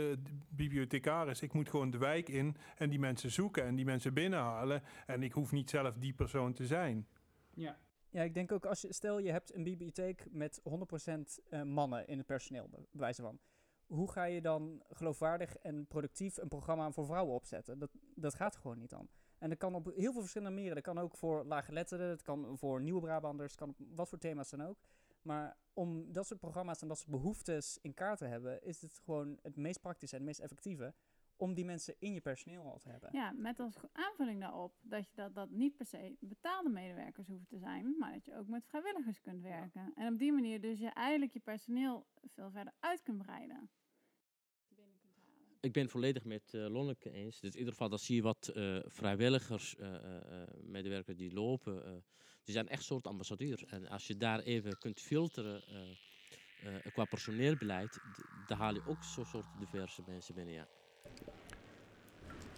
bibliothecaris, 0.49 1.41
ik 1.41 1.53
moet 1.53 1.69
gewoon 1.69 1.89
de 1.89 1.97
wijk 1.97 2.29
in 2.29 2.55
en 2.77 2.89
die 2.89 2.99
mensen 2.99 3.31
zoeken 3.31 3.63
en 3.63 3.75
die 3.75 3.85
mensen 3.85 4.13
binnenhalen. 4.13 4.83
En 5.05 5.23
ik 5.23 5.33
hoef 5.33 5.51
niet 5.51 5.69
zelf 5.69 5.97
die 5.97 6.13
persoon 6.13 6.53
te 6.53 6.65
zijn. 6.65 7.07
Ja. 7.53 7.79
Ja, 8.09 8.21
ik 8.21 8.33
denk 8.33 8.51
ook 8.51 8.65
als 8.65 8.81
je, 8.81 8.93
stel 8.93 9.19
je 9.19 9.31
hebt 9.31 9.53
een 9.55 9.63
bibliotheek 9.63 10.25
met 10.31 10.61
100% 11.09 11.43
eh, 11.49 11.61
mannen 11.61 12.07
in 12.07 12.17
het 12.17 12.27
personeel, 12.27 12.67
bij 12.69 12.85
wijze 12.91 13.21
van. 13.21 13.39
Hoe 13.85 14.11
ga 14.11 14.23
je 14.23 14.41
dan 14.41 14.83
geloofwaardig 14.89 15.57
en 15.57 15.85
productief 15.87 16.37
een 16.37 16.47
programma 16.47 16.91
voor 16.91 17.05
vrouwen 17.05 17.33
opzetten? 17.33 17.79
Dat, 17.79 17.89
dat 18.15 18.35
gaat 18.35 18.55
gewoon 18.55 18.77
niet 18.77 18.89
dan. 18.89 19.09
En 19.43 19.49
dat 19.49 19.57
kan 19.57 19.75
op 19.75 19.85
heel 19.85 20.11
veel 20.11 20.21
verschillende 20.21 20.53
manieren. 20.53 20.83
Dat 20.83 20.93
kan 20.93 21.03
ook 21.03 21.15
voor 21.15 21.45
laaggeletterden, 21.45 22.09
het 22.09 22.21
kan 22.21 22.57
voor 22.57 22.81
nieuwe 22.81 23.01
Brabanders, 23.01 23.51
het 23.51 23.59
kan 23.59 23.69
op 23.69 23.77
wat 23.95 24.09
voor 24.09 24.17
thema's 24.17 24.49
dan 24.49 24.61
ook. 24.61 24.79
Maar 25.21 25.57
om 25.73 26.13
dat 26.13 26.27
soort 26.27 26.39
programma's 26.39 26.81
en 26.81 26.87
dat 26.87 26.97
soort 26.97 27.11
behoeftes 27.11 27.77
in 27.81 27.93
kaart 27.93 28.17
te 28.17 28.25
hebben, 28.25 28.63
is 28.63 28.81
het 28.81 28.99
gewoon 29.03 29.39
het 29.41 29.55
meest 29.55 29.81
praktische 29.81 30.15
en 30.15 30.21
het 30.21 30.29
meest 30.29 30.39
effectieve 30.39 30.93
om 31.35 31.53
die 31.53 31.65
mensen 31.65 31.95
in 31.99 32.13
je 32.13 32.21
personeel 32.21 32.63
al 32.63 32.77
te 32.77 32.89
hebben. 32.89 33.09
Ja, 33.11 33.31
met 33.31 33.59
als 33.59 33.75
aanvulling 33.91 34.39
daarop 34.39 34.73
dat 34.81 35.07
je 35.07 35.13
dat, 35.15 35.35
dat 35.35 35.49
niet 35.49 35.75
per 35.75 35.85
se 35.85 36.15
betaalde 36.19 36.69
medewerkers 36.69 37.27
hoeven 37.27 37.47
te 37.47 37.57
zijn, 37.57 37.95
maar 37.99 38.11
dat 38.11 38.25
je 38.25 38.37
ook 38.37 38.47
met 38.47 38.65
vrijwilligers 38.65 39.21
kunt 39.21 39.41
werken. 39.41 39.91
En 39.95 40.13
op 40.13 40.19
die 40.19 40.31
manier 40.31 40.61
dus 40.61 40.79
je 40.79 40.89
eigenlijk 40.89 41.33
je 41.33 41.39
personeel 41.39 42.05
veel 42.25 42.51
verder 42.51 42.73
uit 42.79 43.01
kunt 43.01 43.17
breiden. 43.17 43.69
Ik 45.63 45.71
ben 45.71 45.89
volledig 45.89 46.23
met 46.23 46.51
uh, 46.51 46.67
Lonneke 46.67 47.11
eens. 47.11 47.39
Dus 47.39 47.51
in 47.51 47.57
ieder 47.57 47.73
geval, 47.73 47.89
dat 47.89 48.01
zie 48.01 48.15
je 48.15 48.21
wat 48.21 48.51
uh, 48.55 48.79
vrijwilligers, 48.85 49.75
uh, 49.79 49.87
medewerkers 50.63 51.17
die 51.17 51.33
lopen. 51.33 52.03
die 52.43 52.53
zijn 52.53 52.67
echt 52.67 52.83
soort 52.83 53.07
ambassadeur. 53.07 53.63
En 53.67 53.87
als 53.87 54.07
je 54.07 54.17
daar 54.17 54.39
even 54.39 54.77
kunt 54.77 54.99
filteren 54.99 55.63
qua 56.93 57.05
personeelbeleid, 57.05 57.99
dan 58.47 58.57
haal 58.57 58.73
je 58.73 58.81
ook 58.85 59.03
zo'n 59.03 59.25
soort 59.25 59.45
diverse 59.59 60.01
mensen 60.05 60.35
binnen, 60.35 60.53
ja. 60.53 60.67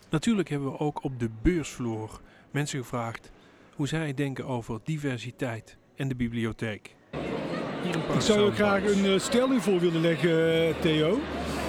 Natuurlijk 0.09 0.49
hebben 0.49 0.71
we 0.71 0.77
ook 0.77 1.03
op 1.03 1.19
de 1.19 1.29
beursvloer 1.41 2.21
mensen 2.51 2.79
gevraagd 2.79 3.31
hoe 3.75 3.87
zij 3.87 4.13
denken 4.13 4.45
over 4.45 4.79
diversiteit 4.83 5.77
en 5.95 6.07
de 6.07 6.15
bibliotheek. 6.15 6.95
Ik 8.13 8.21
zou 8.21 8.45
je 8.45 8.51
graag 8.51 8.83
een 8.83 9.05
uh, 9.05 9.19
stelling 9.19 9.61
voor 9.61 9.79
willen 9.79 10.01
leggen, 10.01 10.79
Theo. 10.81 11.19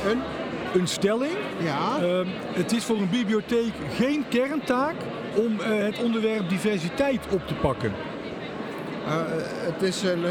Een? 0.05 0.36
Een 0.77 0.89
stelling. 0.89 1.33
Ja. 1.62 1.99
Uh, 2.03 2.21
het 2.53 2.73
is 2.73 2.85
voor 2.85 2.97
een 2.97 3.11
bibliotheek 3.11 3.73
geen 3.95 4.25
kerntaak 4.29 4.95
om 5.35 5.53
uh, 5.61 5.85
het 5.85 6.03
onderwerp 6.03 6.49
diversiteit 6.49 7.21
op 7.31 7.47
te 7.47 7.55
pakken. 7.55 7.93
Uh, 9.07 9.12
het 9.73 9.83
is 9.83 10.03
een 10.03 10.25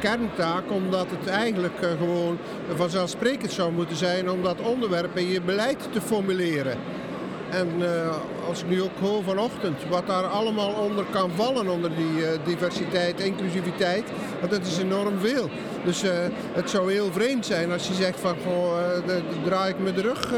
kerntaak 0.00 0.70
omdat 0.70 1.06
het 1.10 1.28
eigenlijk 1.28 1.74
gewoon 1.98 2.38
vanzelfsprekend 2.74 3.52
zou 3.52 3.72
moeten 3.72 3.96
zijn 3.96 4.30
om 4.30 4.42
dat 4.42 4.60
onderwerp 4.60 5.16
in 5.16 5.28
je 5.28 5.40
beleid 5.40 5.88
te 5.92 6.00
formuleren. 6.00 6.78
En 7.52 7.68
uh, 7.78 7.88
als 8.48 8.60
ik 8.60 8.68
nu 8.68 8.82
ook 8.82 8.98
hoor 9.00 9.22
vanochtend 9.22 9.76
wat 9.88 10.06
daar 10.06 10.24
allemaal 10.24 10.72
onder 10.72 11.04
kan 11.10 11.30
vallen 11.30 11.68
onder 11.68 11.96
die 11.96 12.20
uh, 12.20 12.28
diversiteit, 12.44 13.20
inclusiviteit, 13.20 14.04
want 14.38 14.52
dat 14.52 14.66
is 14.66 14.78
enorm 14.78 15.18
veel. 15.18 15.48
Dus 15.84 16.04
uh, 16.04 16.10
het 16.52 16.70
zou 16.70 16.92
heel 16.92 17.12
vreemd 17.12 17.46
zijn 17.46 17.72
als 17.72 17.88
je 17.88 17.94
zegt 17.94 18.20
van 18.20 18.36
goh, 18.46 18.76
daar 19.06 19.20
draai 19.44 19.70
ik 19.70 19.78
me 19.78 19.92
de 19.92 20.00
rug 20.00 20.30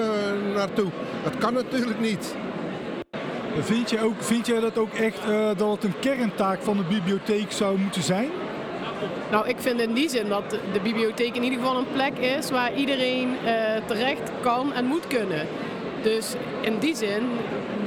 naartoe. 0.55 0.91
Dat 1.25 1.39
kan 1.39 1.55
natuurlijk 1.55 2.01
niet. 2.01 2.35
Vind, 3.61 3.91
je 3.91 4.01
ook, 4.01 4.23
vind 4.23 4.47
jij 4.47 4.61
dat 4.61 4.79
ook 4.79 4.95
echt 4.95 5.19
dat 5.57 5.71
het 5.71 5.85
een 5.85 5.99
kerntaak 6.01 6.63
van 6.63 6.77
de 6.77 6.85
bibliotheek 6.89 7.53
zou 7.53 7.79
moeten 7.79 8.03
zijn? 8.03 8.31
Nou, 9.31 9.49
ik 9.49 9.57
vind 9.59 9.81
in 9.81 9.93
die 9.93 10.09
zin 10.09 10.29
dat 10.29 10.51
de 10.51 10.81
bibliotheek 10.83 11.37
in 11.37 11.43
ieder 11.43 11.59
geval 11.59 11.77
een 11.77 11.93
plek 11.93 12.19
is 12.19 12.51
waar 12.51 12.75
iedereen 12.75 13.37
terecht 13.87 14.31
kan 14.43 14.73
en 14.73 14.85
moet 14.85 15.07
kunnen. 15.07 15.47
Dus 16.05 16.35
in 16.61 16.79
die 16.79 16.95
zin 16.95 17.23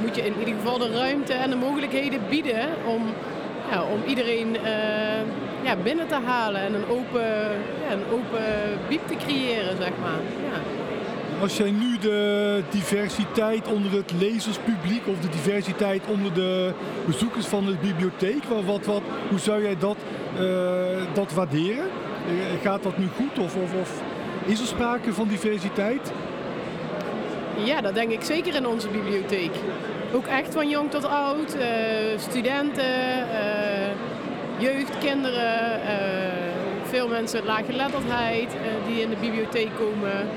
moet 0.02 0.16
je 0.16 0.26
in 0.26 0.34
ieder 0.38 0.54
geval 0.54 0.78
de 0.78 0.90
ruimte 0.90 1.32
en 1.32 1.50
de 1.50 1.56
mogelijkheden 1.56 2.20
bieden 2.28 2.68
om, 2.86 3.02
ja, 3.70 3.82
om 3.82 4.00
iedereen 4.06 4.48
uh, 4.48 5.62
ja, 5.62 5.76
binnen 5.82 6.06
te 6.06 6.18
halen 6.24 6.60
en 6.60 6.74
een 6.74 6.88
open, 6.88 7.26
ja, 7.86 7.92
een 7.92 8.04
open 8.12 8.44
biep 8.88 9.06
te 9.06 9.16
creëren, 9.16 9.76
zeg 9.76 9.90
maar. 10.00 10.20
Ja. 10.52 10.60
Als 11.40 11.56
jij 11.56 11.70
nu 11.70 11.98
de 11.98 12.62
diversiteit 12.70 13.68
onder 13.68 13.92
het 13.92 14.12
lezerspubliek 14.18 15.06
of 15.06 15.20
de 15.20 15.28
diversiteit 15.28 16.02
onder 16.06 16.34
de 16.34 16.72
bezoekers 17.06 17.46
van 17.46 17.66
de 17.66 17.76
bibliotheek, 17.80 18.44
wat, 18.44 18.86
wat, 18.86 19.02
hoe 19.28 19.38
zou 19.38 19.62
jij 19.62 19.76
dat, 19.78 19.96
uh, 20.40 20.46
dat 21.12 21.32
waarderen? 21.32 21.84
Gaat 22.62 22.82
dat 22.82 22.98
nu 22.98 23.06
goed 23.16 23.44
of, 23.44 23.56
of, 23.56 23.74
of 23.80 24.02
is 24.44 24.60
er 24.60 24.66
sprake 24.66 25.12
van 25.12 25.28
diversiteit? 25.28 26.12
Ja, 27.64 27.80
dat 27.80 27.94
denk 27.94 28.10
ik 28.10 28.22
zeker 28.22 28.54
in 28.54 28.66
onze 28.66 28.88
bibliotheek. 28.88 29.50
Ook 30.12 30.26
echt 30.26 30.54
van 30.54 30.68
jong 30.68 30.90
tot 30.90 31.04
oud, 31.04 31.56
uh, 31.56 31.62
studenten, 32.18 33.18
uh, 33.18 33.88
jeugd, 34.58 34.98
kinderen, 34.98 35.80
uh, 35.80 36.88
veel 36.88 37.08
mensen 37.08 37.38
met 37.38 37.48
laaggeletterdheid 37.48 38.48
die 38.86 39.02
in 39.02 39.10
de 39.10 39.16
bibliotheek 39.20 39.70
komen. 39.78 40.28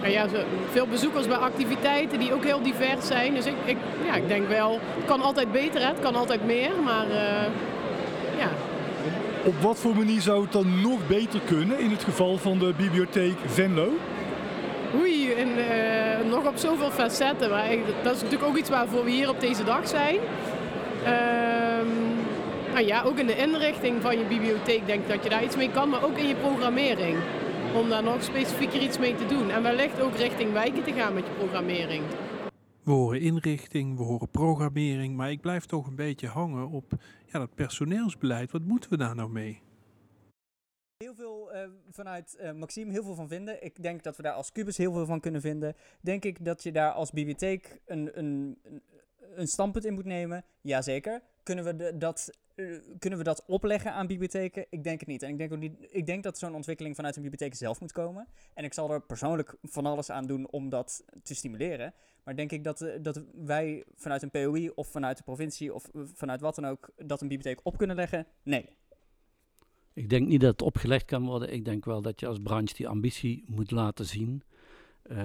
En 0.00 0.10
ja, 0.10 0.26
veel 0.70 0.86
bezoekers 0.86 1.26
bij 1.26 1.36
activiteiten 1.36 2.18
die 2.18 2.34
ook 2.34 2.44
heel 2.44 2.62
divers 2.62 3.06
zijn. 3.06 3.34
Dus 3.34 3.46
ik, 3.46 3.54
ik, 3.64 3.76
ja, 4.06 4.14
ik 4.14 4.28
denk 4.28 4.48
wel, 4.48 4.80
het 4.96 5.04
kan 5.04 5.20
altijd 5.20 5.52
beter, 5.52 5.80
hè? 5.80 5.86
het 5.86 6.00
kan 6.00 6.14
altijd 6.14 6.46
meer, 6.46 6.70
maar 6.84 7.06
ja. 8.38 8.48
Op 9.44 9.54
wat 9.60 9.78
voor 9.78 9.96
manier 9.96 10.20
zou 10.20 10.42
het 10.42 10.52
dan 10.52 10.80
nog 10.80 11.06
beter 11.06 11.40
kunnen 11.44 11.78
in 11.78 11.90
het 11.90 12.04
geval 12.04 12.36
van 12.36 12.58
de 12.58 12.72
bibliotheek 12.76 13.36
Venlo? 13.46 13.88
Oei, 14.94 15.32
en 15.32 15.48
uh, 15.48 16.07
nog 16.26 16.46
op 16.46 16.56
zoveel 16.56 16.90
facetten. 16.90 17.50
Maar 17.50 17.68
dat 18.02 18.14
is 18.14 18.22
natuurlijk 18.22 18.50
ook 18.50 18.56
iets 18.56 18.70
waarvoor 18.70 19.04
we 19.04 19.10
hier 19.10 19.28
op 19.28 19.40
deze 19.40 19.64
dag 19.64 19.88
zijn. 19.88 20.16
Uh, 21.02 21.08
nou 22.72 22.86
ja, 22.86 23.02
ook 23.02 23.18
in 23.18 23.26
de 23.26 23.36
inrichting 23.36 24.02
van 24.02 24.18
je 24.18 24.24
bibliotheek 24.24 24.86
denk 24.86 25.02
ik 25.02 25.08
dat 25.08 25.22
je 25.22 25.30
daar 25.30 25.44
iets 25.44 25.56
mee 25.56 25.70
kan, 25.70 25.88
maar 25.88 26.04
ook 26.04 26.18
in 26.18 26.26
je 26.28 26.34
programmering. 26.34 27.16
Om 27.74 27.88
daar 27.88 28.02
nog 28.02 28.22
specifieker 28.22 28.80
iets 28.80 28.98
mee 28.98 29.14
te 29.14 29.26
doen. 29.26 29.50
En 29.50 29.62
wellicht 29.62 30.00
ook 30.00 30.16
richting 30.16 30.52
wijken 30.52 30.84
te 30.84 30.92
gaan 30.92 31.14
met 31.14 31.24
je 31.26 31.32
programmering. 31.32 32.02
We 32.82 32.94
horen 32.94 33.20
inrichting, 33.20 33.96
we 33.96 34.02
horen 34.02 34.30
programmering, 34.30 35.16
maar 35.16 35.30
ik 35.30 35.40
blijf 35.40 35.64
toch 35.64 35.86
een 35.86 35.96
beetje 35.96 36.26
hangen 36.26 36.68
op 36.70 36.92
ja, 37.26 37.38
dat 37.38 37.54
personeelsbeleid. 37.54 38.52
Wat 38.52 38.62
moeten 38.62 38.90
we 38.90 38.96
daar 38.96 39.14
nou 39.14 39.30
mee? 39.30 39.62
Heel 41.04 41.14
veel 41.14 41.54
uh, 41.54 41.62
vanuit 41.90 42.36
uh, 42.40 42.52
Maxime, 42.52 42.92
heel 42.92 43.02
veel 43.02 43.14
van 43.14 43.28
vinden. 43.28 43.64
Ik 43.64 43.82
denk 43.82 44.02
dat 44.02 44.16
we 44.16 44.22
daar 44.22 44.32
als 44.32 44.52
Cubus 44.52 44.76
heel 44.76 44.92
veel 44.92 45.06
van 45.06 45.20
kunnen 45.20 45.40
vinden. 45.40 45.74
Denk 46.00 46.24
ik 46.24 46.44
dat 46.44 46.62
je 46.62 46.72
daar 46.72 46.92
als 46.92 47.10
bibliotheek 47.10 47.80
een, 47.86 48.18
een, 48.18 48.58
een 49.34 49.48
standpunt 49.48 49.84
in 49.84 49.94
moet 49.94 50.04
nemen? 50.04 50.44
Jazeker. 50.60 51.22
Kunnen 51.42 51.64
we 51.64 51.76
de, 51.76 51.96
dat 51.98 52.30
uh, 52.54 52.78
kunnen 52.98 53.18
we 53.18 53.24
dat 53.24 53.44
opleggen 53.46 53.92
aan 53.92 54.06
bibliotheken? 54.06 54.66
Ik 54.70 54.84
denk 54.84 55.00
het 55.00 55.08
niet. 55.08 55.22
En 55.22 55.28
ik 55.28 55.38
denk, 55.38 55.52
ook 55.52 55.58
niet, 55.58 55.86
ik 55.90 56.06
denk 56.06 56.22
dat 56.22 56.38
zo'n 56.38 56.54
ontwikkeling 56.54 56.96
vanuit 56.96 57.16
een 57.16 57.22
bibliotheek 57.22 57.54
zelf 57.54 57.80
moet 57.80 57.92
komen. 57.92 58.28
En 58.54 58.64
ik 58.64 58.74
zal 58.74 58.90
er 58.90 59.00
persoonlijk 59.00 59.56
van 59.62 59.86
alles 59.86 60.10
aan 60.10 60.26
doen 60.26 60.50
om 60.50 60.68
dat 60.68 61.04
te 61.22 61.34
stimuleren. 61.34 61.94
Maar 62.24 62.36
denk 62.36 62.52
ik 62.52 62.64
dat, 62.64 62.84
dat 63.00 63.22
wij 63.34 63.84
vanuit 63.94 64.22
een 64.22 64.30
POI 64.30 64.70
of 64.74 64.88
vanuit 64.88 65.16
de 65.16 65.22
provincie 65.22 65.74
of 65.74 65.88
vanuit 65.92 66.40
wat 66.40 66.54
dan 66.54 66.66
ook 66.66 66.90
dat 66.96 67.20
een 67.20 67.28
bibliotheek 67.28 67.66
op 67.66 67.76
kunnen 67.76 67.96
leggen? 67.96 68.26
Nee. 68.42 68.77
Ik 69.98 70.10
denk 70.10 70.28
niet 70.28 70.40
dat 70.40 70.50
het 70.50 70.62
opgelegd 70.62 71.04
kan 71.04 71.24
worden. 71.24 71.52
Ik 71.52 71.64
denk 71.64 71.84
wel 71.84 72.02
dat 72.02 72.20
je 72.20 72.26
als 72.26 72.38
branche 72.42 72.74
die 72.74 72.88
ambitie 72.88 73.44
moet 73.46 73.70
laten 73.70 74.04
zien. 74.04 74.42
Uh, 75.10 75.18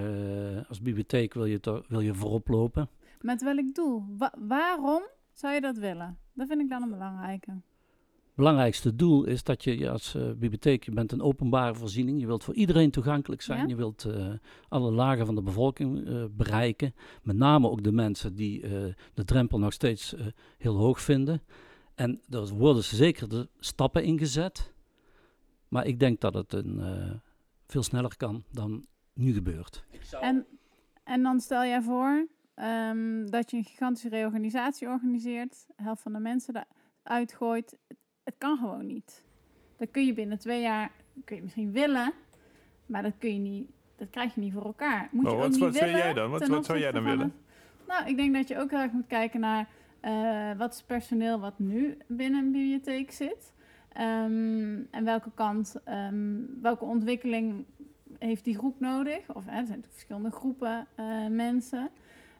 als 0.67 0.81
bibliotheek 0.81 1.33
wil 1.33 1.45
je, 1.45 1.59
to- 1.59 1.83
wil 1.87 1.99
je 1.99 2.13
voorop 2.13 2.47
lopen. 2.47 2.89
Met 3.21 3.43
welk 3.43 3.75
doel? 3.75 4.03
Wa- 4.17 4.33
waarom 4.39 5.01
zou 5.33 5.53
je 5.53 5.61
dat 5.61 5.77
willen? 5.77 6.17
Dat 6.33 6.47
vind 6.47 6.61
ik 6.61 6.69
dan 6.69 6.81
een 6.81 6.89
belangrijke. 6.89 7.51
Het 7.51 8.35
belangrijkste 8.35 8.95
doel 8.95 9.23
is 9.25 9.43
dat 9.43 9.63
je, 9.63 9.89
als 9.89 10.15
uh, 10.15 10.23
bibliotheek, 10.31 10.83
je 10.83 10.91
bent 10.91 11.11
een 11.11 11.21
openbare 11.21 11.75
voorziening. 11.75 12.19
Je 12.19 12.25
wilt 12.25 12.43
voor 12.43 12.53
iedereen 12.53 12.91
toegankelijk 12.91 13.41
zijn. 13.41 13.59
Ja. 13.59 13.67
Je 13.67 13.75
wilt 13.75 14.05
uh, 14.07 14.27
alle 14.69 14.91
lagen 14.91 15.25
van 15.25 15.35
de 15.35 15.41
bevolking 15.41 16.07
bereiken. 16.35 16.93
Met 17.23 17.35
name 17.35 17.69
ook 17.69 17.83
de 17.83 17.91
mensen 17.91 18.35
die 18.35 18.61
de 19.13 19.23
drempel 19.25 19.59
nog 19.59 19.73
steeds 19.73 20.15
heel 20.57 20.75
hoog 20.75 21.01
vinden. 21.01 21.41
En 21.95 22.21
er 22.29 22.47
worden 22.47 22.83
zeker 22.83 23.29
de 23.29 23.49
stappen 23.59 24.03
ingezet. 24.03 24.73
Maar 25.67 25.85
ik 25.85 25.99
denk 25.99 26.19
dat 26.21 26.33
het 26.33 26.53
een, 26.53 26.79
eh, 26.79 27.11
veel 27.67 27.83
sneller 27.83 28.17
kan 28.17 28.43
dan 28.51 28.85
nu 29.13 29.33
gebeurt. 29.33 29.83
En, 30.21 30.45
en 31.03 31.23
dan 31.23 31.39
stel 31.39 31.63
jij 31.63 31.81
voor 31.81 32.27
ehm, 32.55 33.25
dat 33.25 33.51
je 33.51 33.57
een 33.57 33.63
gigantische 33.63 34.09
reorganisatie 34.09 34.87
organiseert, 34.87 35.65
de 35.75 35.83
helft 35.83 36.01
van 36.01 36.13
de 36.13 36.19
mensen 36.19 36.65
eruit 37.03 37.33
gooit. 37.33 37.77
Het, 38.23 38.35
kan 38.37 38.57
gewoon 38.57 38.85
niet. 38.85 39.23
Dat 39.77 39.91
kun 39.91 40.05
je 40.05 40.13
binnen 40.13 40.37
twee 40.39 40.61
jaar, 40.61 40.91
kun 41.25 41.35
je 41.35 41.41
misschien 41.41 41.71
willen, 41.71 42.13
maar 42.85 43.03
dat 43.03 43.13
kun 43.17 43.33
je 43.33 43.39
niet, 43.39 43.69
dat 43.95 44.09
krijg 44.09 44.35
je 44.35 44.41
niet 44.41 44.53
voor 44.53 44.65
elkaar. 44.65 45.09
Moet 45.11 45.23
Maar 45.23 45.31
je 45.31 45.37
ook 45.37 45.43
wat, 45.43 45.51
niet 45.51 45.59
wat 45.59 45.73
willen 45.73 45.97
jij 45.97 46.13
dan? 46.13 46.29
Wat, 46.31 46.47
wat 46.47 46.65
zou 46.65 46.79
jij 46.79 46.91
dan 46.91 47.03
willen? 47.03 47.19
het- 47.19 47.87
Nou, 47.87 48.07
ik 48.07 48.17
denk 48.17 48.33
dat 48.33 48.47
je 48.47 48.57
ook 48.59 48.69
heel 48.69 48.79
erg 48.79 48.91
moet 48.91 49.07
kijken 49.07 49.39
naar 49.39 49.67
eh, 50.03 50.57
wat 50.57 50.71
is 50.71 50.77
het 50.77 50.87
personeel 50.87 51.39
wat 51.39 51.59
nu 51.59 51.97
binnen 52.07 52.45
een 52.45 52.51
bibliotheek 52.51 53.11
zit. 53.11 53.53
Ehm, 53.93 54.79
en 54.91 55.03
welke 55.03 55.31
kant, 55.33 55.75
ehm, 55.83 56.39
welke 56.61 56.85
ontwikkeling 56.85 57.65
heeft 58.19 58.43
die 58.43 58.57
groep 58.57 58.79
nodig? 58.79 59.33
Of 59.33 59.45
hè, 59.45 59.59
er 59.59 59.65
zijn 59.65 59.85
verschillende 59.89 60.31
groepen 60.31 60.87
eh, 60.95 61.05
mensen. 61.29 61.89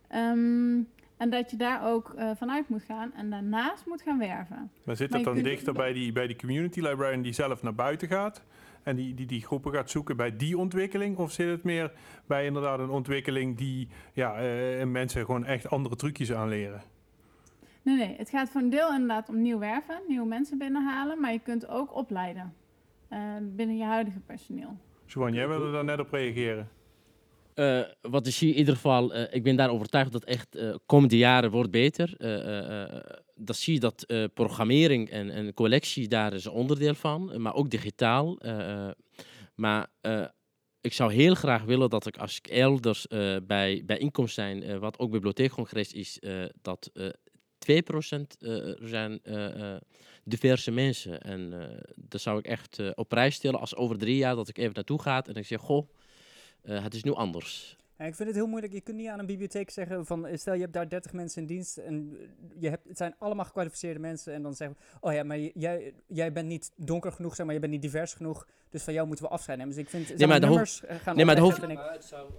Ehm, 0.08 0.82
en 1.18 1.30
dat 1.30 1.52
je 1.52 1.58
daar 1.58 1.86
ook 1.86 2.14
eh, 2.14 2.32
vanuit 2.36 2.70
moet 2.70 2.84
gaan 2.84 3.14
en 3.14 3.30
daarnaast 3.30 3.86
moet 3.86 4.02
gaan 4.02 4.20
werven. 4.20 4.72
Maar 4.84 4.96
zit 4.96 5.12
dat 5.12 5.24
dan 5.24 5.42
dichter 5.42 5.74
bij 5.74 5.94
die, 5.94 6.12
bij 6.12 6.28
die 6.28 6.36
community 6.36 6.82
librarian 6.82 7.22
die 7.22 7.34
zelf 7.34 7.64
naar 7.64 7.76
buiten 7.76 8.08
gaat? 8.08 8.44
En 8.84 8.96
die, 8.96 9.14
die 9.14 9.26
die 9.26 9.42
groepen 9.42 9.74
gaat 9.74 9.90
zoeken 9.90 10.18
bij 10.18 10.36
die 10.36 10.58
ontwikkeling? 10.58 11.18
Of 11.18 11.32
zit 11.32 11.50
het 11.50 11.64
meer 11.64 11.92
bij 12.26 12.46
inderdaad 12.46 12.80
een 12.80 12.90
ontwikkeling 12.90 13.58
die 13.58 13.88
ja, 14.14 14.32
mensen 14.86 15.26
gewoon 15.26 15.46
echt 15.46 15.70
andere 15.70 15.96
trucjes 15.96 16.34
aanleren? 16.34 16.93
Nee, 17.84 17.96
nee, 17.96 18.16
het 18.18 18.30
gaat 18.30 18.50
voor 18.50 18.62
een 18.62 18.70
deel 18.70 18.92
inderdaad 18.94 19.30
om 19.30 19.42
nieuw 19.42 19.60
werven, 19.60 20.02
nieuwe 20.08 20.28
mensen 20.28 20.58
binnenhalen, 20.58 21.20
maar 21.20 21.32
je 21.32 21.40
kunt 21.40 21.68
ook 21.68 21.96
opleiden 21.96 22.54
eh, 23.10 23.20
binnen 23.42 23.78
je 23.78 23.84
huidige 23.84 24.20
personeel. 24.20 24.78
Johan, 25.06 25.34
jij 25.34 25.48
wilde 25.48 25.72
daar 25.72 25.84
net 25.84 26.00
op 26.00 26.12
reageren. 26.12 26.70
Eh, 27.54 27.82
wat 28.02 28.28
ik 28.28 28.34
zie 28.34 28.52
in 28.52 28.58
ieder 28.58 28.74
geval, 28.74 29.14
eh, 29.14 29.36
ik 29.36 29.44
ben 29.44 29.56
daar 29.56 29.70
overtuigd 29.70 30.12
dat 30.12 30.24
echt 30.24 30.56
eh 30.56 30.76
komende 30.86 31.18
jaren 31.18 31.52
wordt 31.52 31.72
beter. 31.72 32.16
Eh, 32.18 32.60
eh, 32.60 32.84
eh, 32.84 33.04
dat 33.36 33.56
zie 33.56 33.74
je 33.74 33.80
dat 33.80 34.04
eh, 34.04 34.24
programmering 34.34 35.10
en, 35.10 35.30
en 35.30 35.54
collectie 35.54 36.08
daar 36.08 36.34
is 36.34 36.46
een 36.46 36.52
onderdeel 36.52 36.94
van, 36.94 37.42
maar 37.42 37.54
ook 37.54 37.70
digitaal. 37.70 38.38
maar 39.56 39.88
eh, 40.02 40.26
ik 40.84 40.94
zou 40.94 41.14
heel 41.14 41.36
graag 41.36 41.64
willen 41.64 41.90
dat 41.90 42.06
ik 42.06 42.18
als 42.18 42.38
ik 42.38 42.48
elders 42.48 43.08
eh, 43.08 43.36
bij, 43.48 43.84
bij 43.86 43.98
inkomst 43.98 44.34
zijn, 44.34 44.64
eh, 44.64 44.78
wat 44.78 45.00
ook 45.00 45.12
bibliotheekcongres 45.12 45.94
is, 45.94 46.20
eh, 46.20 46.44
dat 46.62 46.90
eh 46.94 47.08
2% 47.64 48.38
eh, 48.40 48.72
zijn 48.82 49.20
eh, 49.24 49.74
eh, 49.74 49.82
diverse 50.24 50.72
mensen. 50.72 51.22
En 51.22 51.70
dat 51.96 52.22
zou 52.22 52.38
ik 52.38 52.46
echt 52.46 52.96
op 52.96 53.10
prijs 53.10 53.36
stellen 53.36 53.60
als 53.60 53.76
over 53.76 53.98
drie 53.98 54.18
jaar 54.18 54.36
dat 54.36 54.50
ik 54.50 54.58
even 54.58 54.74
naartoe 54.74 55.02
ga 55.02 55.24
en 55.24 55.36
ik 55.36 55.46
zeg, 55.46 55.60
goh, 55.60 55.88
het 56.62 56.94
is 56.94 57.04
nu 57.04 57.12
anders. 57.12 57.76
Ik 58.08 58.16
vind 58.16 58.28
het 58.30 58.38
heel 58.38 58.48
moeilijk. 58.48 58.74
Je 58.74 58.82
kunt 58.82 58.98
niet 58.98 59.08
aan 59.08 59.20
een 59.20 59.26
bibliotheek 59.26 59.70
zeggen 59.70 60.06
van, 60.06 60.28
stel 60.34 60.54
je 60.54 60.62
hebt 60.62 60.74
daar 60.74 60.90
30 60.90 61.14
mensen 61.14 61.42
in 61.42 61.48
dienst 61.48 61.78
en 61.78 62.18
je 62.60 62.70
hebt, 62.70 62.88
het 62.88 62.98
zijn 62.98 63.16
allemaal 63.18 63.46
gekwalificeerde 63.46 64.00
mensen 64.00 64.34
en 64.34 64.42
dan 64.42 64.54
zeggen 64.56 64.78
we, 64.80 64.98
oh 65.08 65.14
ja, 65.14 65.24
maar 65.24 65.40
jij, 65.40 65.94
jij 66.08 66.32
bent 66.32 66.48
niet 66.48 66.72
donker 66.76 67.12
genoeg, 67.12 67.36
zeg 67.36 67.46
maar, 67.46 67.56
je 67.56 67.62
bent 67.62 67.72
niet 67.72 67.82
divers 67.82 68.14
genoeg, 68.14 68.48
dus 68.70 68.84
van 68.84 68.94
jou 68.94 69.08
moeten 69.08 69.26
we 69.26 69.32
afscheid 69.32 69.58
nemen. 69.58 69.74
Dus 69.74 69.84
ik 69.84 69.90
vind, 69.90 70.08
zeg 70.08 70.28
maar, 70.28 70.40
dat 70.40 70.50
nummers 70.50 70.80
hoeft- 70.80 70.92
eh, 70.94 71.00
gaan 71.00 71.16
nee, 71.16 71.26
maar 71.26 71.36
vind 71.60 71.72
ik- 71.72 71.78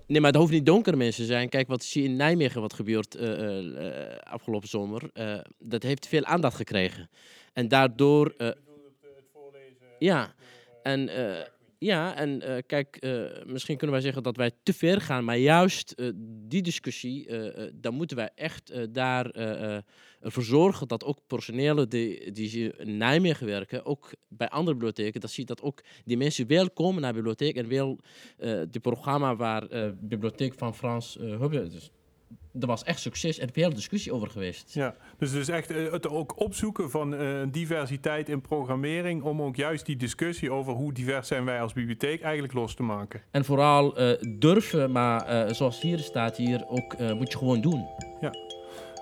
nee, 0.07 0.20
maar 0.20 0.33
dat 0.33 0.40
hoeft 0.40 0.53
niet 0.53 0.66
donkere 0.66 0.96
mensen 0.96 1.24
zijn. 1.27 1.48
Kijk, 1.48 1.68
wat 1.68 1.85
zie 1.85 2.03
je 2.03 2.09
in 2.09 2.16
Nijmegen 2.16 2.61
wat 2.61 2.72
gebeurt 2.72 3.14
eh, 3.14 4.16
afgelopen 4.22 4.68
zomer. 4.68 5.11
eh, 5.12 5.38
dat 5.59 5.83
heeft 5.83 6.07
veel 6.07 6.24
aandacht 6.24 6.57
gekregen. 6.57 7.11
En 7.53 7.68
daardoor... 7.68 8.35
eh, 8.38 8.48
ja, 9.98 10.35
en, 10.83 11.09
eh, 11.09 11.46
ja, 11.85 12.16
en 12.16 12.42
eh, 12.42 12.62
kijk, 12.66 12.97
eh, 12.97 13.23
misschien 13.47 13.77
kunnen 13.77 13.97
wij 13.97 14.05
zeggen 14.05 14.23
dat 14.23 14.37
wij 14.37 14.51
te 14.62 14.73
ver 14.73 15.01
gaan, 15.01 15.25
maar 15.25 15.38
juist 15.38 15.90
eh, 15.90 16.09
die 16.49 16.62
discussie, 16.62 17.29
dan 17.75 17.94
moeten 17.94 18.16
wij 18.16 18.31
echt 18.35 18.92
daar 18.94 19.31
ervoor 20.20 20.42
zorgen 20.42 20.88
dat 20.88 21.05
ook 21.05 21.18
personeel 21.27 21.88
die, 21.88 22.33
die 22.33 22.73
in 22.77 22.97
Nijmegen 22.97 23.47
werken, 23.47 23.85
ook 23.85 24.12
bij 24.29 24.49
andere 24.49 24.77
bibliotheken, 24.77 25.20
dat 25.20 25.31
ziet 25.31 25.47
dat 25.47 25.62
ook 25.62 25.83
die 26.05 26.16
mensen 26.16 26.47
wel 26.47 26.70
komen 26.70 27.03
naar 27.03 27.12
de 27.12 27.16
bibliotheek 27.16 27.57
en 27.57 27.68
wel 27.68 27.99
die 28.70 28.81
programma 28.81 29.37
waar 29.37 29.94
Bibliotheek 30.01 30.55
van 30.55 30.75
Frans 30.75 31.18
eh 31.18 31.40
hebben. 31.40 31.70
Dus, 31.70 31.90
er 32.61 32.67
was 32.67 32.85
echt 32.85 33.01
succes 33.01 33.38
en 33.38 33.53
veel 33.53 33.75
discussie 33.75 34.12
over 34.12 34.31
geweest. 34.31 34.75
Ja, 34.75 34.95
dus 35.19 35.33
dus 35.33 35.49
echt 35.49 35.71
eh, 35.71 35.93
het 35.93 36.09
ook 36.09 36.40
opzoeken 36.40 36.90
van 36.90 37.14
eh, 37.14 37.43
diversiteit 37.49 38.29
in 38.29 38.40
programmering 38.40 39.23
om 39.23 39.43
ook 39.43 39.57
juist 39.57 39.87
die 39.87 39.97
discussie 39.97 40.51
over 40.51 40.73
hoe 40.73 40.93
divers 40.93 41.29
zijn 41.29 41.45
wij 41.45 41.61
als 41.61 41.73
bibliotheek 41.73 42.23
eigenlijk 42.23 42.53
los 42.53 42.75
te 42.75 42.83
maken. 42.83 43.23
En 43.31 43.45
vooral 43.45 43.97
eh, 43.97 44.17
durven, 44.38 44.93
maar 44.93 45.27
eh, 45.27 45.55
zoals 45.55 45.81
hier 45.81 45.99
staat, 45.99 46.37
hier 46.37 46.69
ook 46.69 46.93
eh, 46.93 47.12
moet 47.12 47.33
je 47.33 47.38
gewoon 47.38 47.61
doen. 47.61 47.87
Ja, 48.21 48.31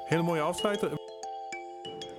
hele 0.04 0.22
mooie 0.22 0.40
afsluiter. 0.40 0.90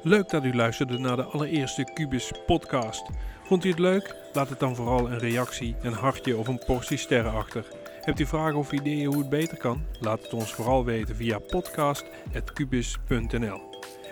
Leuk 0.01 0.29
dat 0.29 0.43
u 0.43 0.53
luisterde 0.53 0.97
naar 0.97 1.15
de 1.15 1.23
allereerste 1.23 1.91
Cubus 1.93 2.31
podcast. 2.45 3.03
Vond 3.43 3.65
u 3.65 3.69
het 3.69 3.79
leuk? 3.79 4.15
Laat 4.33 4.49
het 4.49 4.59
dan 4.59 4.75
vooral 4.75 5.11
een 5.11 5.19
reactie, 5.19 5.75
een 5.81 5.93
hartje 5.93 6.37
of 6.37 6.47
een 6.47 6.61
portie 6.65 6.97
sterren 6.97 7.31
achter. 7.31 7.65
Hebt 8.03 8.19
u 8.19 8.25
vragen 8.25 8.59
of 8.59 8.71
ideeën 8.71 9.05
hoe 9.05 9.17
het 9.17 9.29
beter 9.29 9.57
kan? 9.57 9.85
Laat 9.99 10.21
het 10.21 10.33
ons 10.33 10.53
vooral 10.53 10.85
weten 10.85 11.15
via 11.15 11.39
podcast.cubus.nl. 11.39 13.61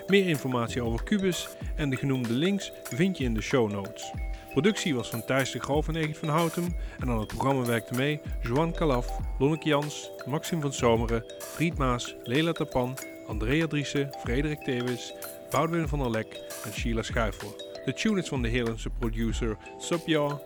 Meer 0.06 0.28
informatie 0.28 0.82
over 0.82 1.04
Cubus 1.04 1.48
en 1.76 1.90
de 1.90 1.96
genoemde 1.96 2.32
links 2.32 2.72
vind 2.82 3.18
je 3.18 3.24
in 3.24 3.34
de 3.34 3.40
show 3.40 3.72
notes. 3.72 4.12
Productie 4.52 4.94
was 4.94 5.10
van 5.10 5.24
Thijs 5.24 5.50
de 5.50 5.60
Groof 5.60 5.88
en 5.88 5.96
Egit 5.96 6.18
van 6.18 6.28
Houtem 6.28 6.76
en 6.98 7.08
aan 7.08 7.18
het 7.18 7.26
programma 7.26 7.64
werkten 7.64 7.96
mee 7.96 8.20
Joan 8.42 8.72
Calaf, 8.72 9.18
Lonneke 9.38 9.68
Jans, 9.68 10.10
Maxim 10.26 10.60
van 10.60 10.72
Zomeren, 10.72 11.24
Fried 11.38 11.78
Maas, 11.78 12.16
Lela 12.22 12.52
Tapan, 12.52 12.98
Andrea 13.26 13.66
Driessen, 13.66 14.10
Frederik 14.18 14.60
Tewis, 14.60 15.14
Boudewin 15.50 15.88
van 15.88 15.98
der 15.98 16.10
Lek 16.10 16.40
en 16.64 16.72
Sheila 16.72 17.02
Schuifer. 17.02 17.48
De 17.84 17.92
tune 17.92 18.20
is 18.20 18.28
van 18.28 18.42
de 18.42 18.48
Heerlandse 18.48 18.90
producer 18.90 19.56
Subjaw. 19.78 20.38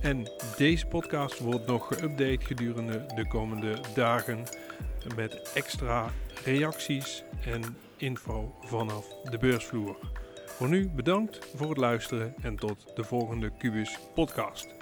En 0.00 0.30
deze 0.56 0.86
podcast 0.86 1.38
wordt 1.38 1.66
nog 1.66 1.86
geüpdate 1.86 2.46
gedurende 2.46 3.06
de 3.14 3.26
komende 3.28 3.78
dagen 3.94 4.42
met 5.16 5.52
extra 5.54 6.10
reacties 6.44 7.24
en 7.44 7.62
info 7.96 8.54
vanaf 8.60 9.08
de 9.22 9.38
beursvloer. 9.38 9.96
Voor 10.46 10.68
nu 10.68 10.88
bedankt 10.88 11.46
voor 11.54 11.68
het 11.68 11.78
luisteren 11.78 12.34
en 12.42 12.56
tot 12.56 12.96
de 12.96 13.04
volgende 13.04 13.52
Cubus 13.58 13.98
podcast. 14.14 14.77